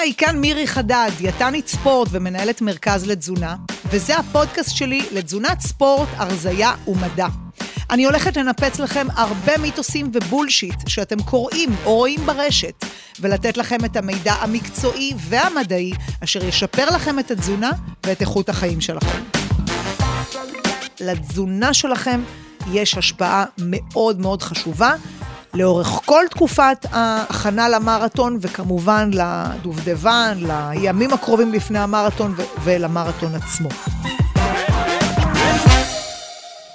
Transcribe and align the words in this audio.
היי, 0.00 0.14
כאן 0.14 0.38
מירי 0.38 0.66
חדד, 0.66 1.10
דיאטנית 1.18 1.68
ספורט 1.68 2.08
ומנהלת 2.10 2.60
מרכז 2.60 3.06
לתזונה, 3.06 3.56
וזה 3.90 4.16
הפודקאסט 4.16 4.76
שלי 4.76 5.06
לתזונת 5.12 5.60
ספורט, 5.60 6.08
הרזייה 6.16 6.72
ומדע. 6.86 7.26
אני 7.90 8.04
הולכת 8.04 8.36
לנפץ 8.36 8.78
לכם 8.78 9.06
הרבה 9.14 9.58
מיתוסים 9.58 10.10
ובולשיט 10.14 10.88
שאתם 10.88 11.22
קוראים 11.22 11.70
או 11.84 11.96
רואים 11.96 12.20
ברשת, 12.26 12.84
ולתת 13.20 13.56
לכם 13.56 13.84
את 13.84 13.96
המידע 13.96 14.32
המקצועי 14.32 15.14
והמדעי, 15.16 15.92
אשר 16.24 16.44
ישפר 16.44 16.90
לכם 16.90 17.18
את 17.18 17.30
התזונה 17.30 17.70
ואת 18.06 18.20
איכות 18.20 18.48
החיים 18.48 18.80
שלכם. 18.80 19.22
לתזונה 21.00 21.74
שלכם 21.74 22.22
יש 22.72 22.98
השפעה 22.98 23.44
מאוד 23.58 24.20
מאוד 24.20 24.42
חשובה, 24.42 24.94
לאורך 25.54 25.86
כל 25.86 26.24
תקופת 26.30 26.86
ההכנה 26.90 27.68
למרתון, 27.68 28.38
וכמובן 28.40 29.10
לדובדבן, 29.12 30.38
לימים 30.40 31.12
הקרובים 31.12 31.52
לפני 31.52 31.78
המרתון 31.78 32.34
ולמרתון 32.64 33.34
עצמו. 33.34 33.68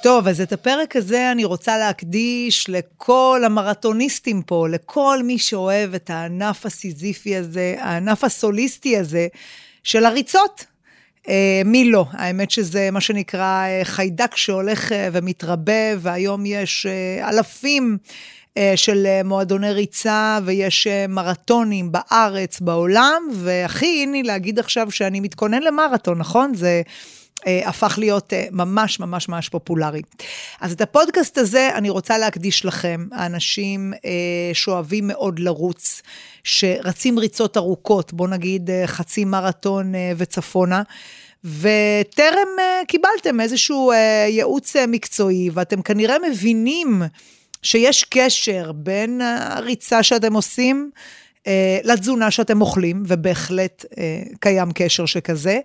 טוב, 0.04 0.28
אז 0.28 0.42
את 0.42 0.54
הפרק 0.54 0.96
הזה 0.96 1.32
אני 1.32 1.46
רוצה 1.46 1.78
להקדיש 1.78 2.70
לכל 2.70 3.42
המרתוניסטים 3.46 4.42
פה, 4.42 4.68
לכל 4.70 5.20
מי 5.24 5.38
שאוהב 5.38 5.94
את 5.94 6.10
הענף 6.10 6.66
הסיזיפי 6.66 7.36
הזה, 7.36 7.76
הענף 7.80 8.24
הסוליסטי 8.24 8.98
הזה 8.98 9.28
של 9.84 10.06
הריצות. 10.06 10.66
אה, 11.30 11.62
מי 11.66 11.92
לא? 11.92 12.06
האמת 12.12 12.52
שזה 12.52 12.92
מה 12.92 13.02
שנקרא 13.02 13.66
אה, 13.68 13.82
חיידק 13.84 14.36
שהולך 14.36 14.92
אה, 14.92 15.10
ומתרבה, 15.12 15.98
והיום 16.00 16.46
יש 16.46 16.86
אלפים 17.22 17.98
של 18.76 19.06
אה, 19.06 19.22
מועדוני 19.24 19.72
ריצה, 19.72 20.40
ויש 20.46 20.88
אה, 20.88 21.06
מרתונים 21.10 21.92
בארץ, 21.92 22.60
בעולם, 22.60 23.24
והכי 23.34 24.04
הנה 24.04 24.22
להגיד 24.22 24.60
עכשיו 24.60 24.92
שאני 24.92 25.20
מתכונן 25.20 25.64
למרתון, 25.64 26.18
נכון? 26.18 26.56
זה... 26.56 26.82
הפך 27.66 27.96
להיות 27.98 28.34
ממש 28.52 29.00
ממש 29.00 29.30
ממש 29.30 29.50
פופולרי. 29.50 30.02
אז 30.62 30.72
את 30.72 30.82
הפודקאסט 30.82 31.38
הזה 31.38 31.70
אני 31.76 31.90
רוצה 31.90 32.18
להקדיש 32.18 32.66
לכם, 32.66 33.08
האנשים 33.12 33.94
שאוהבים 34.54 35.08
מאוד 35.08 35.40
לרוץ, 35.40 36.02
שרצים 36.44 37.20
ריצות 37.20 37.58
ארוכות, 37.58 38.14
בוא 38.14 38.28
נגיד 38.28 38.70
חצי 38.86 39.26
מרתון 39.26 39.94
וצפונה. 40.18 40.82
וטרם 41.44 42.48
קיבלתם 42.88 43.40
איזשהו 43.40 43.92
ייעוץ 44.28 44.76
מקצועי, 44.76 45.50
ואתם 45.54 45.82
כנראה 45.82 46.16
מבינים 46.32 47.02
שיש 47.66 48.04
קשר 48.04 48.72
בין 48.72 49.22
הריצה 49.22 50.04
שאתם 50.04 50.34
עושים 50.34 50.92
אה, 51.48 51.80
לתזונה 51.84 52.32
שאתם 52.32 52.62
אוכלים, 52.62 53.04
ובהחלט 53.08 53.86
אה, 53.98 54.22
קיים 54.40 54.72
קשר 54.76 55.06
שכזה. 55.06 55.60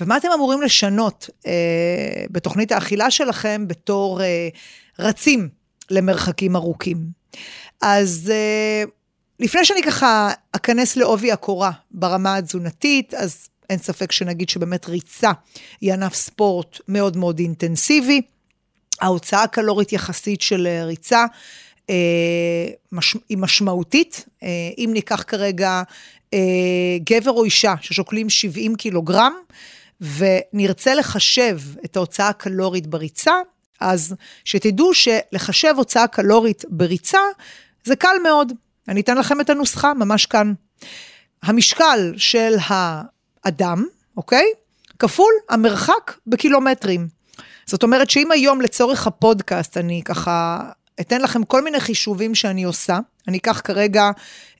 ומה 0.00 0.16
אתם 0.16 0.28
אמורים 0.34 0.62
לשנות 0.62 1.30
אה, 1.46 2.24
בתוכנית 2.30 2.72
האכילה 2.72 3.10
שלכם 3.10 3.64
בתור 3.68 4.20
רצים 4.98 5.48
למרחקים 5.90 6.56
ארוכים. 6.56 6.96
אז 7.82 8.32
לפני 9.40 9.64
שאני 9.64 9.82
ככה 9.82 10.30
אכנס 10.52 10.96
לעובי 10.96 11.32
הקורה 11.32 11.70
ברמה 11.90 12.36
התזונתית, 12.36 13.14
אז 13.14 13.48
אין 13.70 13.78
ספק 13.78 14.12
שנגיד 14.12 14.48
שבאמת 14.48 14.88
ריצה 14.88 15.32
היא 15.80 15.92
ענף 15.92 16.14
ספורט 16.14 16.80
מאוד 16.88 17.16
מאוד 17.16 17.38
אינטנסיבי. 17.38 18.22
ההוצאה 19.00 19.42
הקלורית 19.42 19.92
יחסית 19.92 20.40
של 20.40 20.66
אה, 20.66 20.84
ריצה 20.84 21.24
אה, 21.90 21.94
היא 23.28 23.38
משמעותית. 23.38 24.24
אה, 24.42 24.48
אם 24.78 24.90
ניקח 24.92 25.24
כרגע 25.26 25.82
גבר 27.04 27.30
או 27.30 27.44
אישה 27.44 27.74
ששוקלים 27.80 28.30
70 28.30 28.74
קילוגרם, 28.74 29.32
ונרצה 30.00 30.94
לחשב 30.94 31.58
את 31.84 31.96
ההוצאה 31.96 32.28
הקלורית 32.28 32.86
בריצה, 32.86 33.32
אז 33.80 34.14
שתדעו 34.44 34.90
שלחשב 34.94 35.74
הוצאה 35.76 36.06
קלורית 36.06 36.64
בריצה 36.68 37.18
זה 37.84 37.96
קל 37.96 38.16
מאוד. 38.22 38.52
אני 38.88 39.00
אתן 39.00 39.18
לכם 39.18 39.40
את 39.40 39.50
הנוסחה 39.50 39.94
ממש 39.94 40.26
כאן. 40.26 40.52
המשקל 41.42 42.14
של 42.16 42.54
האדם, 42.66 43.84
אוקיי? 44.16 44.46
כפול 44.98 45.32
המרחק 45.48 46.12
בקילומטרים. 46.26 47.17
זאת 47.66 47.82
אומרת 47.82 48.10
שאם 48.10 48.30
היום 48.30 48.60
לצורך 48.60 49.06
הפודקאסט 49.06 49.76
אני 49.76 50.02
ככה 50.04 50.60
אתן 51.00 51.20
לכם 51.20 51.44
כל 51.44 51.62
מיני 51.62 51.80
חישובים 51.80 52.34
שאני 52.34 52.64
עושה, 52.64 52.98
אני 53.28 53.38
אקח 53.38 53.60
כרגע 53.64 54.10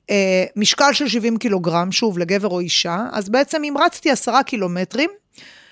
אה, 0.09 0.45
משקל 0.55 0.93
של 0.93 1.07
70 1.07 1.37
קילוגרם, 1.37 1.91
שוב, 1.91 2.19
לגבר 2.19 2.47
או 2.47 2.59
אישה, 2.59 2.97
אז 3.11 3.29
בעצם 3.29 3.63
אם 3.63 3.75
רצתי 3.79 4.11
10 4.11 4.41
קילומטרים, 4.45 5.09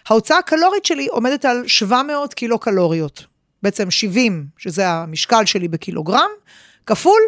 ההוצאה 0.10 0.38
הקלורית 0.38 0.86
שלי 0.86 1.08
עומדת 1.08 1.46
על 1.46 1.64
700 1.68 2.34
קילו 2.34 2.60
קלוריות. 2.60 3.26
בעצם 3.64 3.92
70, 3.92 4.46
שזה 4.58 4.90
המשקל 4.90 5.46
שלי 5.46 5.68
בקילוגרם, 5.68 6.30
כפול 6.86 7.22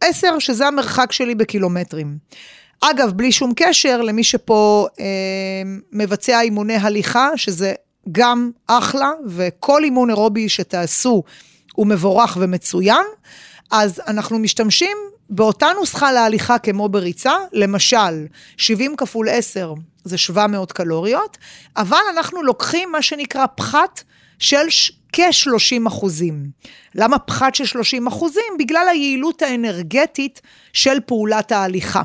10, 0.00 0.38
שזה 0.38 0.66
המרחק 0.66 1.12
שלי 1.12 1.34
בקילומטרים. 1.34 2.18
אגב, 2.80 3.10
בלי 3.10 3.32
שום 3.32 3.52
קשר 3.56 4.02
למי 4.02 4.24
שפה 4.24 4.86
אה, 5.00 5.04
מבצע 5.92 6.40
אימוני 6.40 6.76
הליכה, 6.76 7.28
שזה 7.36 7.74
גם 8.12 8.50
אחלה, 8.66 9.10
וכל 9.26 9.84
אימון 9.84 10.10
אירובי 10.10 10.48
שתעשו 10.48 11.22
הוא 11.74 11.86
מבורך 11.86 12.36
ומצוין. 12.40 13.04
אז 13.70 14.00
אנחנו 14.08 14.38
משתמשים 14.38 14.96
באותה 15.30 15.66
נוסחה 15.80 16.12
להליכה 16.12 16.58
כמו 16.58 16.88
בריצה, 16.88 17.32
למשל, 17.52 18.26
70 18.56 18.96
כפול 18.96 19.28
10 19.28 19.74
זה 20.04 20.18
700 20.18 20.72
קלוריות, 20.72 21.38
אבל 21.76 22.00
אנחנו 22.10 22.42
לוקחים 22.42 22.92
מה 22.92 23.02
שנקרא 23.02 23.46
פחת 23.56 24.02
של 24.38 24.66
כ-30 25.12 25.88
אחוזים. 25.88 26.50
למה 26.94 27.18
פחת 27.18 27.54
של 27.54 27.64
30 27.64 28.06
אחוזים? 28.06 28.52
בגלל 28.58 28.86
היעילות 28.90 29.42
האנרגטית 29.42 30.40
של 30.72 31.00
פעולת 31.06 31.52
ההליכה. 31.52 32.02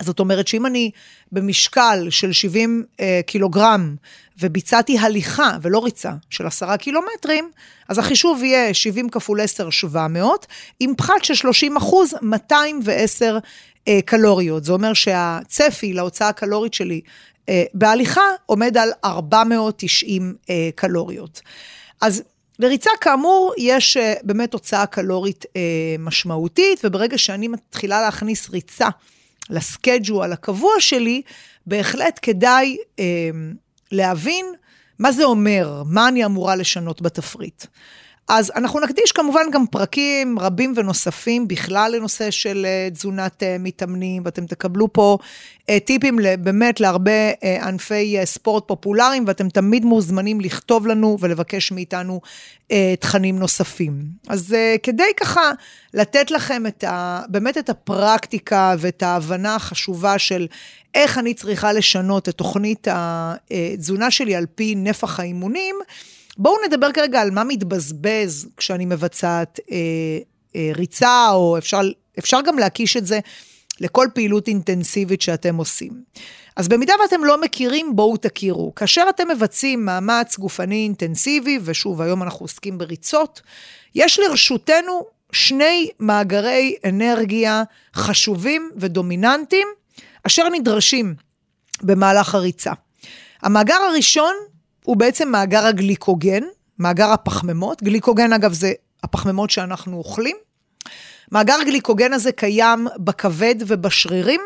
זאת 0.00 0.20
אומרת 0.20 0.48
שאם 0.48 0.66
אני 0.66 0.90
במשקל 1.32 2.06
של 2.10 2.32
70 2.32 2.84
אה, 3.00 3.20
קילוגרם 3.26 3.96
וביצעתי 4.40 4.98
הליכה 4.98 5.56
ולא 5.62 5.84
ריצה 5.84 6.12
של 6.30 6.46
10 6.46 6.76
קילומטרים, 6.76 7.50
אז 7.88 7.98
החישוב 7.98 8.44
יהיה 8.44 8.74
70 8.74 9.08
כפול 9.08 9.40
10, 9.40 9.70
700, 9.70 10.46
עם 10.80 10.94
פחת 10.96 11.24
של 11.24 11.34
30 11.34 11.76
אחוז, 11.76 12.14
210 12.22 13.38
אה, 13.88 13.98
קלוריות. 14.04 14.64
זה 14.64 14.72
אומר 14.72 14.92
שהצפי 14.92 15.92
להוצאה 15.92 16.28
הקלורית 16.28 16.74
שלי 16.74 17.00
אה, 17.48 17.64
בהליכה 17.74 18.24
עומד 18.46 18.76
על 18.76 18.90
490 19.04 20.34
אה, 20.50 20.68
קלוריות. 20.74 21.40
אז 22.00 22.22
לריצה 22.58 22.90
כאמור 23.00 23.54
יש 23.58 23.96
אה, 23.96 24.14
באמת 24.22 24.52
הוצאה 24.52 24.86
קלורית 24.86 25.44
אה, 25.56 25.60
משמעותית, 25.98 26.80
וברגע 26.84 27.18
שאני 27.18 27.48
מתחילה 27.48 28.00
להכניס 28.00 28.50
ריצה 28.50 28.88
לסקייג'ואל 29.50 30.32
הקבוע 30.32 30.72
שלי, 30.78 31.22
בהחלט 31.66 32.18
כדאי 32.22 32.76
אה, 32.98 33.04
להבין 33.92 34.46
מה 34.98 35.12
זה 35.12 35.24
אומר, 35.24 35.82
מה 35.86 36.08
אני 36.08 36.24
אמורה 36.24 36.56
לשנות 36.56 37.02
בתפריט. 37.02 37.64
אז 38.28 38.52
אנחנו 38.56 38.80
נקדיש 38.80 39.12
כמובן 39.12 39.50
גם 39.52 39.66
פרקים 39.66 40.38
רבים 40.38 40.72
ונוספים 40.76 41.48
בכלל 41.48 41.92
לנושא 41.96 42.30
של 42.30 42.66
אה, 42.68 42.88
תזונת 42.90 43.42
אה, 43.42 43.56
מתאמנים, 43.58 44.22
ואתם 44.24 44.46
תקבלו 44.46 44.92
פה 44.92 45.18
אה, 45.70 45.80
טיפים 45.80 46.18
באמת 46.38 46.80
להרבה 46.80 47.30
ענפי 47.62 48.16
ספורט 48.24 48.68
פופולריים, 48.68 49.24
ואתם 49.26 49.48
תמיד 49.48 49.84
מוזמנים 49.84 50.40
לכתוב 50.40 50.86
לנו 50.86 51.16
ולבקש 51.20 51.72
מאיתנו 51.72 52.20
תכנים 53.00 53.38
נוספים. 53.38 54.02
אז 54.28 54.56
כדי 54.82 55.12
ככה 55.16 55.50
לתת 55.94 56.30
לכם 56.30 56.66
את 56.66 56.84
ה, 56.84 57.22
באמת 57.28 57.58
את 57.58 57.70
הפרקטיקה 57.70 58.74
ואת 58.78 59.02
ההבנה 59.02 59.54
החשובה 59.54 60.18
של 60.18 60.46
איך 60.94 61.18
אני 61.18 61.34
צריכה 61.34 61.72
לשנות 61.72 62.28
את 62.28 62.34
תוכנית 62.34 62.88
התזונה 62.90 64.10
שלי 64.10 64.36
על 64.36 64.46
פי 64.54 64.74
נפח 64.74 65.20
האימונים, 65.20 65.76
בואו 66.38 66.54
נדבר 66.66 66.92
כרגע 66.92 67.20
על 67.20 67.30
מה 67.30 67.44
מתבזבז 67.44 68.48
כשאני 68.56 68.86
מבצעת 68.86 69.60
אה, 69.70 69.76
אה, 70.56 70.70
ריצה, 70.74 71.28
או 71.30 71.58
אפשר, 71.58 71.80
אפשר 72.18 72.40
גם 72.46 72.58
להקיש 72.58 72.96
את 72.96 73.06
זה 73.06 73.20
לכל 73.80 74.06
פעילות 74.14 74.48
אינטנסיבית 74.48 75.22
שאתם 75.22 75.56
עושים. 75.56 76.02
אז 76.56 76.68
במידה 76.68 76.92
ואתם 77.02 77.24
לא 77.24 77.40
מכירים, 77.40 77.96
בואו 77.96 78.16
תכירו. 78.16 78.74
כאשר 78.74 79.06
אתם 79.10 79.28
מבצעים 79.28 79.84
מאמץ 79.84 80.38
גופני 80.38 80.82
אינטנסיבי, 80.82 81.58
ושוב, 81.62 82.02
היום 82.02 82.22
אנחנו 82.22 82.44
עוסקים 82.44 82.78
בריצות, 82.78 83.40
יש 83.94 84.18
לרשותנו 84.18 85.06
שני 85.32 85.90
מאגרי 86.00 86.76
אנרגיה 86.84 87.62
חשובים 87.94 88.70
ודומיננטיים, 88.76 89.68
אשר 90.22 90.48
נדרשים 90.48 91.14
במהלך 91.82 92.34
הריצה. 92.34 92.72
המאגר 93.42 93.74
הראשון 93.74 94.34
הוא 94.86 94.96
בעצם 94.96 95.28
מאגר 95.28 95.66
הגליקוגן, 95.66 96.42
מאגר 96.78 97.12
הפחמימות. 97.12 97.82
גליקוגן, 97.82 98.32
אגב, 98.32 98.52
זה 98.52 98.72
הפחמימות 99.02 99.50
שאנחנו 99.50 99.96
אוכלים. 99.96 100.36
מאגר 101.32 101.54
הגליקוגן 101.60 102.12
הזה 102.12 102.32
קיים 102.32 102.86
בכבד 102.98 103.54
ובשרירים. 103.66 104.40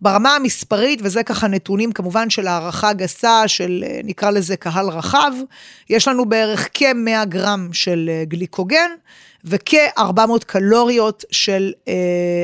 ברמה 0.00 0.36
המספרית, 0.36 1.00
וזה 1.02 1.22
ככה 1.22 1.48
נתונים 1.48 1.92
כמובן 1.92 2.30
של 2.30 2.46
הערכה 2.46 2.92
גסה 2.92 3.48
של 3.48 3.84
אה, 3.86 4.00
נקרא 4.04 4.30
לזה 4.30 4.56
קהל 4.56 4.88
רחב, 4.88 5.32
יש 5.90 6.08
לנו 6.08 6.24
בערך 6.24 6.68
כ-100 6.74 7.24
גרם 7.24 7.68
של 7.72 8.10
אה, 8.12 8.24
גליקוגן 8.24 8.90
וכ-400 9.44 10.44
קלוריות 10.46 11.24
של, 11.30 11.72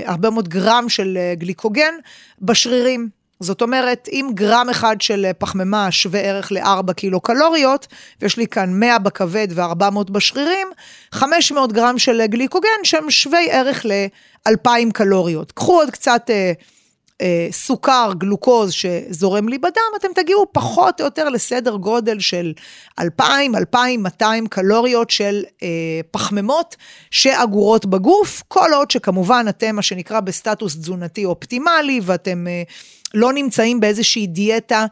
400 0.06 0.48
גרם 0.48 0.88
של 0.88 1.18
גליקוגן 1.38 1.94
בשרירים. 2.40 3.08
זאת 3.40 3.62
אומרת, 3.62 4.08
אם 4.12 4.30
גרם 4.34 4.68
אחד 4.70 5.00
של 5.00 5.26
פחמימה 5.38 5.90
שווה 5.90 6.20
ערך 6.20 6.52
ל-4 6.52 6.92
קילו 6.92 7.20
קלוריות, 7.20 7.86
ויש 8.22 8.36
לי 8.36 8.46
כאן 8.46 8.80
100 8.80 8.98
בכבד 8.98 9.48
ו-400 9.50 10.10
בשרירים, 10.10 10.68
500 11.12 11.72
גרם 11.72 11.98
של 11.98 12.26
גליקוגן 12.26 12.68
שהם 12.82 13.10
שווי 13.10 13.50
ערך 13.50 13.86
ל-2,000 13.86 14.92
קלוריות. 14.92 15.52
קחו 15.52 15.72
עוד 15.72 15.90
קצת 15.90 16.30
אה, 16.30 16.52
אה, 17.20 17.48
סוכר, 17.50 18.10
גלוקוז 18.18 18.72
שזורם 18.72 19.48
לי 19.48 19.58
בדם, 19.58 19.92
אתם 19.96 20.08
תגיעו 20.14 20.46
פחות 20.52 21.00
או 21.00 21.04
יותר 21.04 21.28
לסדר 21.28 21.76
גודל 21.76 22.20
של 22.20 22.52
2,000-2,200 23.00 24.24
קלוריות 24.50 25.10
של 25.10 25.42
אה, 25.62 25.68
פחמימות 26.10 26.76
שאגורות 27.10 27.86
בגוף, 27.86 28.42
כל 28.48 28.70
עוד 28.74 28.90
שכמובן 28.90 29.46
אתם, 29.48 29.76
מה 29.76 29.82
שנקרא, 29.82 30.20
בסטטוס 30.20 30.76
תזונתי 30.76 31.24
אופטימלי, 31.24 32.00
ואתם... 32.04 32.46
אה, 32.46 32.62
לא 33.14 33.32
נמצאים 33.32 33.80
באיזושהי 33.80 34.26
דיאטה 34.26 34.86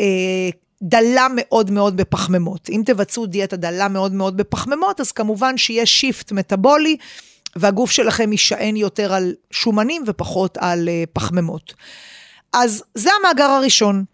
אה, 0.00 0.48
דלה 0.82 1.26
מאוד 1.34 1.70
מאוד 1.70 1.96
בפחמימות. 1.96 2.68
אם 2.70 2.82
תבצעו 2.86 3.26
דיאטה 3.26 3.56
דלה 3.56 3.88
מאוד 3.88 4.12
מאוד 4.12 4.36
בפחמימות, 4.36 5.00
אז 5.00 5.12
כמובן 5.12 5.56
שיהיה 5.56 5.86
שיפט 5.86 6.32
מטאבולי, 6.32 6.96
והגוף 7.56 7.90
שלכם 7.90 8.32
יישען 8.32 8.76
יותר 8.76 9.12
על 9.12 9.34
שומנים 9.50 10.02
ופחות 10.06 10.58
על 10.60 10.88
אה, 10.88 11.04
פחמימות. 11.12 11.74
אז 12.52 12.82
זה 12.94 13.10
המאגר 13.20 13.50
הראשון. 13.50 14.04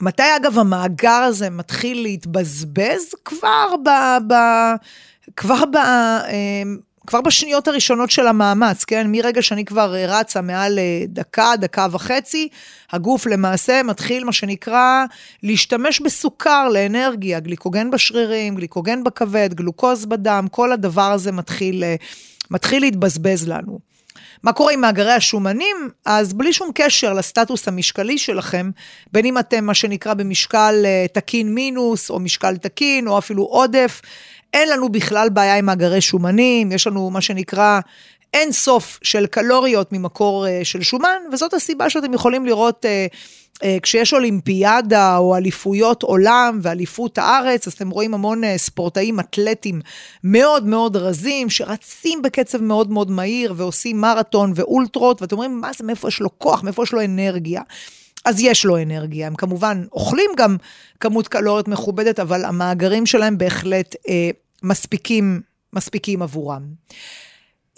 מתי 0.00 0.36
אגב 0.36 0.58
המאגר 0.58 1.10
הזה 1.10 1.50
מתחיל 1.50 2.02
להתבזבז? 2.02 3.14
כבר 3.24 3.74
ב... 3.84 3.88
ב 4.26 4.34
כבר 5.36 5.64
ב... 5.64 5.76
אה, 5.76 6.62
כבר 7.08 7.20
בשניות 7.20 7.68
הראשונות 7.68 8.10
של 8.10 8.26
המאמץ, 8.26 8.84
כן? 8.84 9.06
מרגע 9.10 9.42
שאני 9.42 9.64
כבר 9.64 9.94
רצה 10.08 10.40
מעל 10.40 10.78
אה, 10.78 11.02
דקה, 11.08 11.52
דקה 11.58 11.86
וחצי, 11.90 12.48
הגוף 12.92 13.26
למעשה 13.26 13.82
מתחיל, 13.82 14.24
מה 14.24 14.32
שנקרא, 14.32 15.04
להשתמש 15.42 16.00
בסוכר 16.00 16.68
לאנרגיה, 16.68 17.40
גליקוגן 17.40 17.90
בשרירים, 17.90 18.54
גליקוגן 18.54 19.04
בכבד, 19.04 19.54
גלוקוז 19.54 20.06
בדם, 20.06 20.46
כל 20.50 20.72
הדבר 20.72 21.12
הזה 21.12 21.32
מתחיל, 21.32 21.84
אה, 21.84 21.96
מתחיל 22.50 22.82
להתבזבז 22.82 23.48
לנו. 23.48 23.78
מה 24.42 24.52
קורה 24.52 24.72
עם 24.72 24.80
מאגרי 24.80 25.12
השומנים? 25.12 25.76
אז 26.04 26.32
בלי 26.32 26.52
שום 26.52 26.70
קשר 26.74 27.12
לסטטוס 27.12 27.68
המשקלי 27.68 28.18
שלכם, 28.18 28.70
בין 29.12 29.26
אם 29.26 29.38
אתם 29.38 29.64
מה 29.64 29.74
שנקרא 29.74 30.14
במשקל 30.14 30.82
אה, 30.84 31.06
תקין 31.12 31.54
מינוס, 31.54 32.10
או 32.10 32.20
משקל 32.20 32.56
תקין, 32.56 33.08
או 33.08 33.18
אפילו 33.18 33.42
עודף, 33.42 34.02
אין 34.52 34.68
לנו 34.68 34.88
בכלל 34.88 35.28
בעיה 35.28 35.56
עם 35.56 35.66
מאגרי 35.66 36.00
שומנים, 36.00 36.72
יש 36.72 36.86
לנו 36.86 37.10
מה 37.10 37.20
שנקרא 37.20 37.80
אין 38.34 38.52
סוף 38.52 38.98
של 39.02 39.26
קלוריות 39.26 39.92
ממקור 39.92 40.46
uh, 40.46 40.64
של 40.64 40.82
שומן, 40.82 41.22
וזאת 41.32 41.54
הסיבה 41.54 41.90
שאתם 41.90 42.14
יכולים 42.14 42.46
לראות 42.46 42.84
uh, 42.84 43.14
uh, 43.56 43.64
כשיש 43.82 44.12
אולימפיאדה 44.12 45.16
או 45.16 45.36
אליפויות 45.36 46.02
עולם 46.02 46.58
ואליפות 46.62 47.18
הארץ, 47.18 47.66
אז 47.66 47.72
אתם 47.72 47.90
רואים 47.90 48.14
המון 48.14 48.44
uh, 48.44 48.46
ספורטאים 48.56 49.20
אתלטים 49.20 49.80
מאוד 50.24 50.66
מאוד 50.66 50.96
רזים, 50.96 51.50
שרצים 51.50 52.22
בקצב 52.22 52.62
מאוד 52.62 52.90
מאוד 52.90 53.10
מהיר 53.10 53.54
ועושים 53.56 54.00
מרתון 54.00 54.52
ואולטרות, 54.54 55.22
ואתם 55.22 55.36
אומרים, 55.36 55.60
מה 55.60 55.70
זה, 55.78 55.84
מאיפה 55.84 56.08
יש 56.08 56.20
לו 56.20 56.38
כוח, 56.38 56.62
מאיפה 56.62 56.82
יש 56.82 56.92
לו 56.92 57.04
אנרגיה? 57.04 57.62
אז 58.24 58.40
יש 58.40 58.64
לו 58.64 58.82
אנרגיה. 58.82 59.26
הם 59.26 59.34
כמובן 59.34 59.84
אוכלים 59.92 60.30
גם 60.36 60.56
כמות 61.00 61.28
קלוריות 61.28 61.68
מכובדת, 61.68 62.20
אבל 62.20 62.44
המאגרים 62.44 63.06
שלהם 63.06 63.38
בהחלט 63.38 63.94
אה, 64.08 64.30
מספיקים, 64.62 65.40
מספיקים 65.72 66.22
עבורם. 66.22 66.62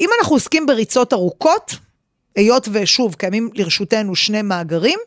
אם 0.00 0.08
אנחנו 0.20 0.36
עוסקים 0.36 0.66
בריצות 0.66 1.12
ארוכות, 1.12 1.74
היות 2.36 2.68
ושוב 2.72 3.14
קיימים 3.14 3.50
לרשותנו 3.54 4.16
שני 4.16 4.42
מאגרים, 4.42 4.98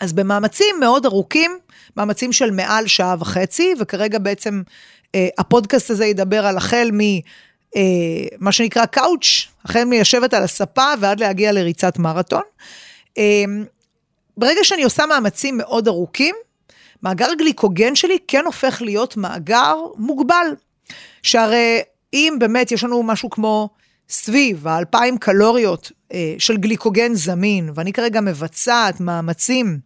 אז 0.00 0.12
במאמצים 0.12 0.76
מאוד 0.80 1.06
ארוכים, 1.06 1.58
מאמצים 1.96 2.32
של 2.32 2.50
מעל 2.50 2.86
שעה 2.86 3.16
וחצי, 3.18 3.74
וכרגע 3.80 4.18
בעצם 4.18 4.62
אה, 5.14 5.28
הפודקאסט 5.38 5.90
הזה 5.90 6.06
ידבר 6.06 6.46
על 6.46 6.56
החל 6.56 6.90
מ... 6.92 7.00
אה, 7.76 7.80
מה 8.38 8.52
שנקרא 8.52 8.86
קאוץ', 8.86 9.46
החל 9.64 9.84
מלשבת 9.84 10.34
על 10.34 10.42
הספה 10.42 10.86
ועד 11.00 11.20
להגיע 11.20 11.52
לריצת 11.52 11.98
מרתון. 11.98 12.42
אה, 13.18 13.44
ברגע 14.36 14.64
שאני 14.64 14.84
עושה 14.84 15.06
מאמצים 15.06 15.56
מאוד 15.56 15.88
ארוכים, 15.88 16.34
מאגר 17.02 17.34
גליקוגן 17.38 17.94
שלי 17.94 18.18
כן 18.28 18.44
הופך 18.44 18.82
להיות 18.82 19.16
מאגר 19.16 19.76
מוגבל. 19.96 20.46
שהרי 21.22 21.82
אם 22.12 22.36
באמת 22.38 22.72
יש 22.72 22.84
לנו 22.84 23.02
משהו 23.02 23.30
כמו 23.30 23.68
סביב 24.08 24.68
האלפיים 24.68 25.18
קלוריות 25.18 25.92
אה, 26.12 26.34
של 26.38 26.56
גליקוגן 26.56 27.14
זמין, 27.14 27.70
ואני 27.74 27.92
כרגע 27.92 28.20
מבצעת 28.20 29.00
מאמצים 29.00 29.78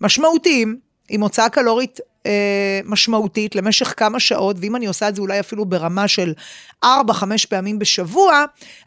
משמעותיים, 0.00 0.78
עם 1.08 1.20
הוצאה 1.20 1.48
קלורית 1.48 2.00
אה, 2.26 2.80
משמעותית 2.84 3.54
למשך 3.54 3.94
כמה 3.96 4.20
שעות, 4.20 4.56
ואם 4.60 4.76
אני 4.76 4.86
עושה 4.86 5.08
את 5.08 5.14
זה 5.14 5.22
אולי 5.22 5.40
אפילו 5.40 5.64
ברמה 5.64 6.08
של 6.08 6.32
4-5 6.84 6.88
פעמים 7.48 7.78
בשבוע, 7.78 8.44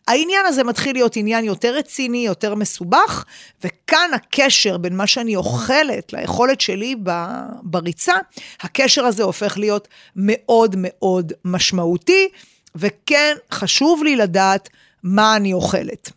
העניין 0.07 0.45
הזה 0.45 0.63
מתחיל 0.63 0.94
להיות 0.95 1.16
עניין 1.16 1.45
יותר 1.45 1.75
רציני, 1.75 2.25
יותר 2.25 2.56
מסובך, 2.56 3.25
וכאן 3.63 4.10
הקשר 4.13 4.78
בין 4.78 4.98
מה 4.98 5.07
שאני 5.07 5.36
אוכלת 5.36 6.13
ליכולת 6.13 6.62
שלי 6.62 6.95
בריצה, 7.63 8.13
הקשר 8.62 9.06
הזה 9.06 9.24
הופך 9.24 9.57
להיות 9.57 9.88
מאוד 10.16 10.75
מאוד 10.78 11.33
משמעותי, 11.45 12.28
וכן, 12.75 13.35
חשוב 13.51 14.03
לי 14.03 14.15
לדעת 14.15 14.69
מה 15.03 15.35
אני 15.35 15.53
אוכלת. 15.53 16.12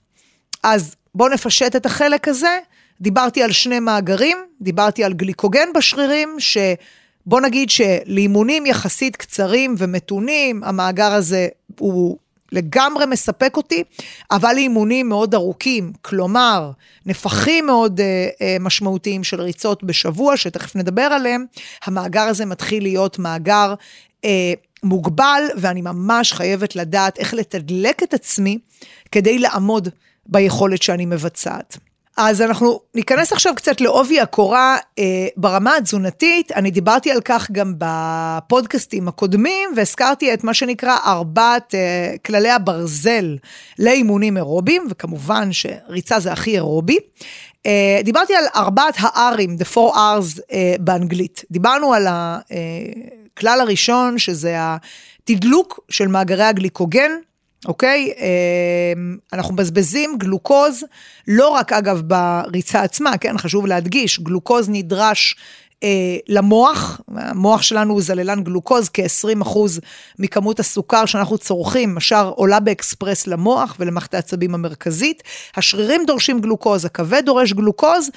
אז 0.63 0.95
בואו 1.15 1.29
נפשט 1.29 1.77
את 1.77 1.87
החלק 1.87 2.29
הזה. 2.29 2.59
דיברתי 3.01 3.43
על 3.43 3.53
שני 3.53 3.81
מאגרים, 3.81 4.39
דיברתי 4.61 5.05
על 5.05 5.13
גליקוגן 5.13 5.69
בשרירים, 5.75 6.37
שבוא 6.39 7.41
נגיד 7.41 7.71
שלאימונים 7.71 8.67
יחסית 8.67 9.17
קצרים 9.17 9.75
ומתונים, 9.79 10.65
המאגר 10.65 11.13
הזה 11.13 11.49
הוא 11.79 12.19
לגמרי 12.53 13.07
מספק 13.07 13.57
אותי, 13.57 13.85
אבל 14.31 14.53
לאימונים 14.55 15.09
מאוד 15.09 15.35
ארוכים, 15.35 15.93
כלומר, 16.03 16.71
נפחים 17.07 17.67
מאוד 17.67 18.01
אה, 18.01 18.29
אה, 18.43 18.57
משמעותיים 18.61 19.25
של 19.25 19.41
ריצות 19.41 19.85
בשבוע, 19.85 20.37
שתכף 20.37 20.77
נדבר 20.77 21.03
עליהם, 21.03 21.45
המאגר 21.85 22.21
הזה 22.23 22.47
מתחיל 22.47 22.83
להיות 22.83 23.19
מאגר 23.19 23.75
אה, 24.25 24.53
מוגבל, 24.85 25.43
ואני 25.57 25.83
ממש 25.83 26.33
חייבת 26.33 26.77
לדעת 26.77 27.19
איך 27.19 27.35
לתדלק 27.35 28.03
את 28.03 28.15
עצמי 28.15 28.59
כדי 29.13 29.39
לעמוד 29.39 29.89
ביכולת 30.27 30.83
שאני 30.83 31.07
מבצעת. 31.07 31.79
אז 32.17 32.43
אנחנו 32.43 32.81
ניכנס 32.95 33.33
עכשיו 33.33 33.55
קצת 33.55 33.81
לעובי 33.81 34.21
הקורה 34.21 34.77
אה, 34.99 35.27
ברמה 35.37 35.77
התזונתית. 35.77 36.53
אני 36.53 36.71
דיברתי 36.71 37.11
על 37.11 37.21
כך 37.21 37.51
גם 37.51 37.75
בפודקאסטים 37.79 39.09
הקודמים, 39.09 39.71
והזכרתי 39.77 40.35
את 40.35 40.45
מה 40.45 40.55
שנקרא 40.55 40.97
ארבעת 41.07 41.75
אה, 41.75 42.15
כללי 42.27 42.51
הברזל 42.51 43.37
לאימונים 43.79 44.37
אירוביים, 44.37 44.87
וכמובן 44.91 45.49
שריצה 45.53 46.21
זה 46.21 46.33
הכי 46.33 46.51
אירובי. 46.51 46.99
אה, 47.67 48.01
דיברתי 48.05 48.35
על 48.35 48.45
ארבעת 48.57 48.95
ה-R'ים, 48.99 49.63
the 49.63 49.75
four 49.75 49.95
R's 49.95 50.41
אה, 50.53 50.75
באנגלית. 50.81 51.45
דיברנו 51.51 51.95
על 51.95 52.07
הכלל 53.35 53.61
הראשון, 53.61 54.19
שזה 54.19 54.57
התדלוק 54.59 55.81
של 55.91 56.09
מאגרי 56.09 56.45
הגליקוגן. 56.45 57.11
אוקיי? 57.67 58.13
אמ, 58.17 59.17
אנחנו 59.33 59.55
מבזבזים 59.55 60.19
גלוקוז, 60.19 60.85
לא 61.29 61.49
רק 61.49 61.73
אגב 61.73 62.01
בריצה 62.01 62.83
עצמה, 62.83 63.19
כן? 63.19 63.39
חשוב 63.39 63.67
להדגיש, 63.67 64.21
גלוקוז 64.21 64.69
נדרש 64.69 65.37
אה, 65.83 66.17
למוח, 66.29 67.01
המוח 67.17 67.63
שלנו 67.63 67.93
הוא 67.93 68.03
זללן 68.03 68.45
גלוקוז, 68.45 68.91
כ-20% 68.93 69.59
מכמות 70.19 70.61
הסוכר 70.61 71.07
שאנחנו 71.07 71.39
צורכים, 71.39 71.97
השאר 71.97 72.29
עולה 72.29 72.61
באקספרס 72.61 73.27
למוח 73.27 73.77
ולמערכת 73.79 74.15
העצבים 74.15 74.55
המרכזית. 74.55 75.23
השרירים 75.57 76.07
דורשים 76.07 76.41
גלוקוז, 76.41 76.85
הכבד 76.85 77.23
דורש 77.27 77.53
גלוקוז. 77.53 78.11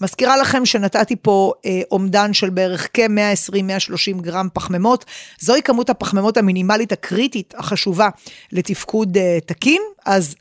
מזכירה 0.00 0.36
לכם 0.36 0.66
שנתתי 0.66 1.16
פה 1.22 1.52
אה, 1.66 1.80
אומדן 1.90 2.32
של 2.32 2.50
בערך 2.50 2.88
כ-120-130 2.94 4.20
גרם 4.20 4.48
פחמימות. 4.52 5.04
זוהי 5.40 5.62
כמות 5.62 5.90
הפחמימות 5.90 6.36
המינימלית 6.36 6.92
הקריטית 6.92 7.54
החשובה 7.56 8.08
לתפקוד 8.52 9.16
אה, 9.16 9.38
תקין, 9.46 9.82
אז 10.06 10.34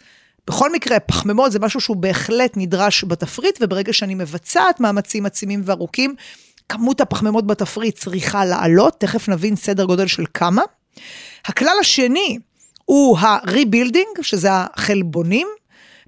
בכל 0.48 0.72
מקרה, 0.72 1.00
פחמימות 1.00 1.52
זה 1.52 1.60
משהו 1.60 1.82
שהוא 1.82 1.98
בהחלט 1.98 2.54
נדרש 2.56 3.04
בתפריט, 3.04 3.60
וברגע 3.62 3.94
שאני 3.94 4.16
מבצעת 4.16 4.80
מאמצים 4.80 5.26
עצימים 5.26 5.62
וארוכים, 5.66 6.16
כמות 6.70 7.02
הפחמימות 7.02 7.48
בתפריט 7.48 7.98
צריכה 7.98 8.46
לעלות, 8.46 9.00
תכף 9.00 9.30
נבין 9.30 9.56
סדר 9.56 9.86
גודל 9.86 10.08
של 10.08 10.26
כמה. 10.34 10.62
הכלל 11.46 11.76
השני 11.82 12.40
הוא 12.86 13.18
ה-rebuilding, 13.18 14.22
שזה 14.22 14.50
החלבונים. 14.52 15.48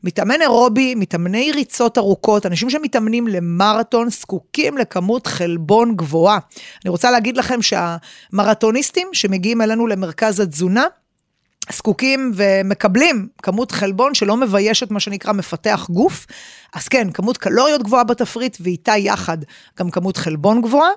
מתאמן 0.06 0.42
אירובי, 0.42 0.96
מתאמני 0.96 1.52
ריצות 1.52 1.98
ארוכות, 1.98 2.46
אנשים 2.46 2.70
שמתאמנים 2.70 3.28
למרתון, 3.28 4.10
זקוקים 4.10 4.78
לכמות 4.78 5.28
חלבון 5.28 5.96
גבוהה. 5.96 6.40
אני 6.84 6.90
רוצה 6.90 7.12
להגיד 7.12 7.38
לכם 7.38 7.60
שהמרתוניסטים 7.62 9.08
שמגיעים 9.14 9.62
אלינו 9.62 9.88
למרכז 9.88 10.40
התזונה, 10.40 10.86
זקוקים 11.72 12.32
ומקבלים 12.36 13.28
כמות 13.44 13.72
חלבון 13.72 14.14
שלא 14.14 14.38
מביישת 14.38 14.92
מה 14.92 15.00
שנקרא 15.00 15.34
מפתח 15.34 15.88
גוף. 15.90 16.26
אז 16.74 16.88
כן, 16.88 17.12
כמות 17.12 17.38
קלוריות 17.38 17.84
גבוהה 17.84 18.04
בתפריט, 18.04 18.58
ואיתה 18.60 18.98
יחד 18.98 19.38
גם 19.80 19.92
כמות 19.92 20.18
חלבון 20.18 20.62
גבוהה. 20.62 20.90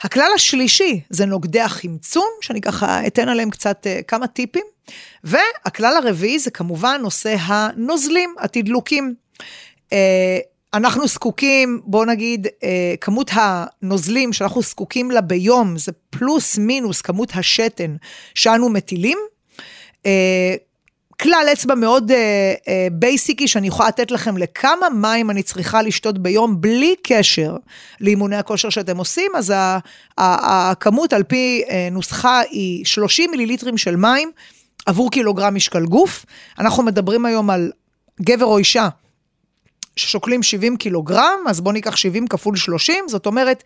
הכלל 0.00 0.30
השלישי 0.34 1.00
זה 1.10 1.26
נוגדי 1.26 1.60
החמצון, 1.60 2.28
שאני 2.40 2.60
ככה 2.60 3.06
אתן 3.06 3.28
עליהם 3.28 3.50
קצת 3.50 3.86
uh, 3.86 4.02
כמה 4.02 4.26
טיפים. 4.26 4.64
והכלל 5.24 5.96
הרביעי 5.96 6.38
זה 6.38 6.50
כמובן 6.50 7.00
נושא 7.02 7.36
הנוזלים, 7.40 8.34
התדלוקים. 8.38 9.14
Uh, 9.76 9.94
אנחנו 10.74 11.06
זקוקים, 11.06 11.80
בואו 11.84 12.04
נגיד, 12.04 12.46
uh, 12.46 12.50
כמות 13.00 13.30
הנוזלים 13.34 14.32
שאנחנו 14.32 14.62
זקוקים 14.62 15.10
לה 15.10 15.20
ביום, 15.20 15.78
זה 15.78 15.92
פלוס 16.10 16.58
מינוס 16.58 17.00
כמות 17.00 17.32
השתן 17.34 17.96
שאנו 18.34 18.68
מטילים. 18.68 19.18
כלל 21.22 21.46
אצבע 21.52 21.74
מאוד 21.74 22.12
בייסיקי 22.92 23.44
uh, 23.44 23.46
uh, 23.46 23.50
שאני 23.50 23.66
יכולה 23.66 23.88
לתת 23.88 24.10
לכם 24.10 24.36
לכמה 24.36 24.88
מים 24.88 25.30
אני 25.30 25.42
צריכה 25.42 25.82
לשתות 25.82 26.18
ביום 26.18 26.60
בלי 26.60 26.94
קשר 27.02 27.56
לאימוני 28.00 28.36
הכושר 28.36 28.70
שאתם 28.70 28.96
עושים, 28.96 29.32
אז 29.36 29.52
הכמות 30.18 31.12
על 31.12 31.22
פי 31.22 31.62
uh, 31.66 31.70
נוסחה 31.92 32.40
היא 32.50 32.84
30 32.84 33.30
מיליליטרים 33.30 33.78
של 33.78 33.96
מים 33.96 34.30
עבור 34.86 35.10
קילוגרם 35.10 35.54
משקל 35.54 35.84
גוף. 35.84 36.24
אנחנו 36.58 36.82
מדברים 36.82 37.24
היום 37.26 37.50
על 37.50 37.72
גבר 38.22 38.44
או 38.44 38.58
אישה 38.58 38.88
ששוקלים 39.96 40.42
70 40.42 40.76
קילוגרם, 40.76 41.38
אז 41.48 41.60
בואו 41.60 41.72
ניקח 41.72 41.96
70 41.96 42.26
כפול 42.26 42.56
30, 42.56 43.04
זאת 43.08 43.26
אומרת, 43.26 43.62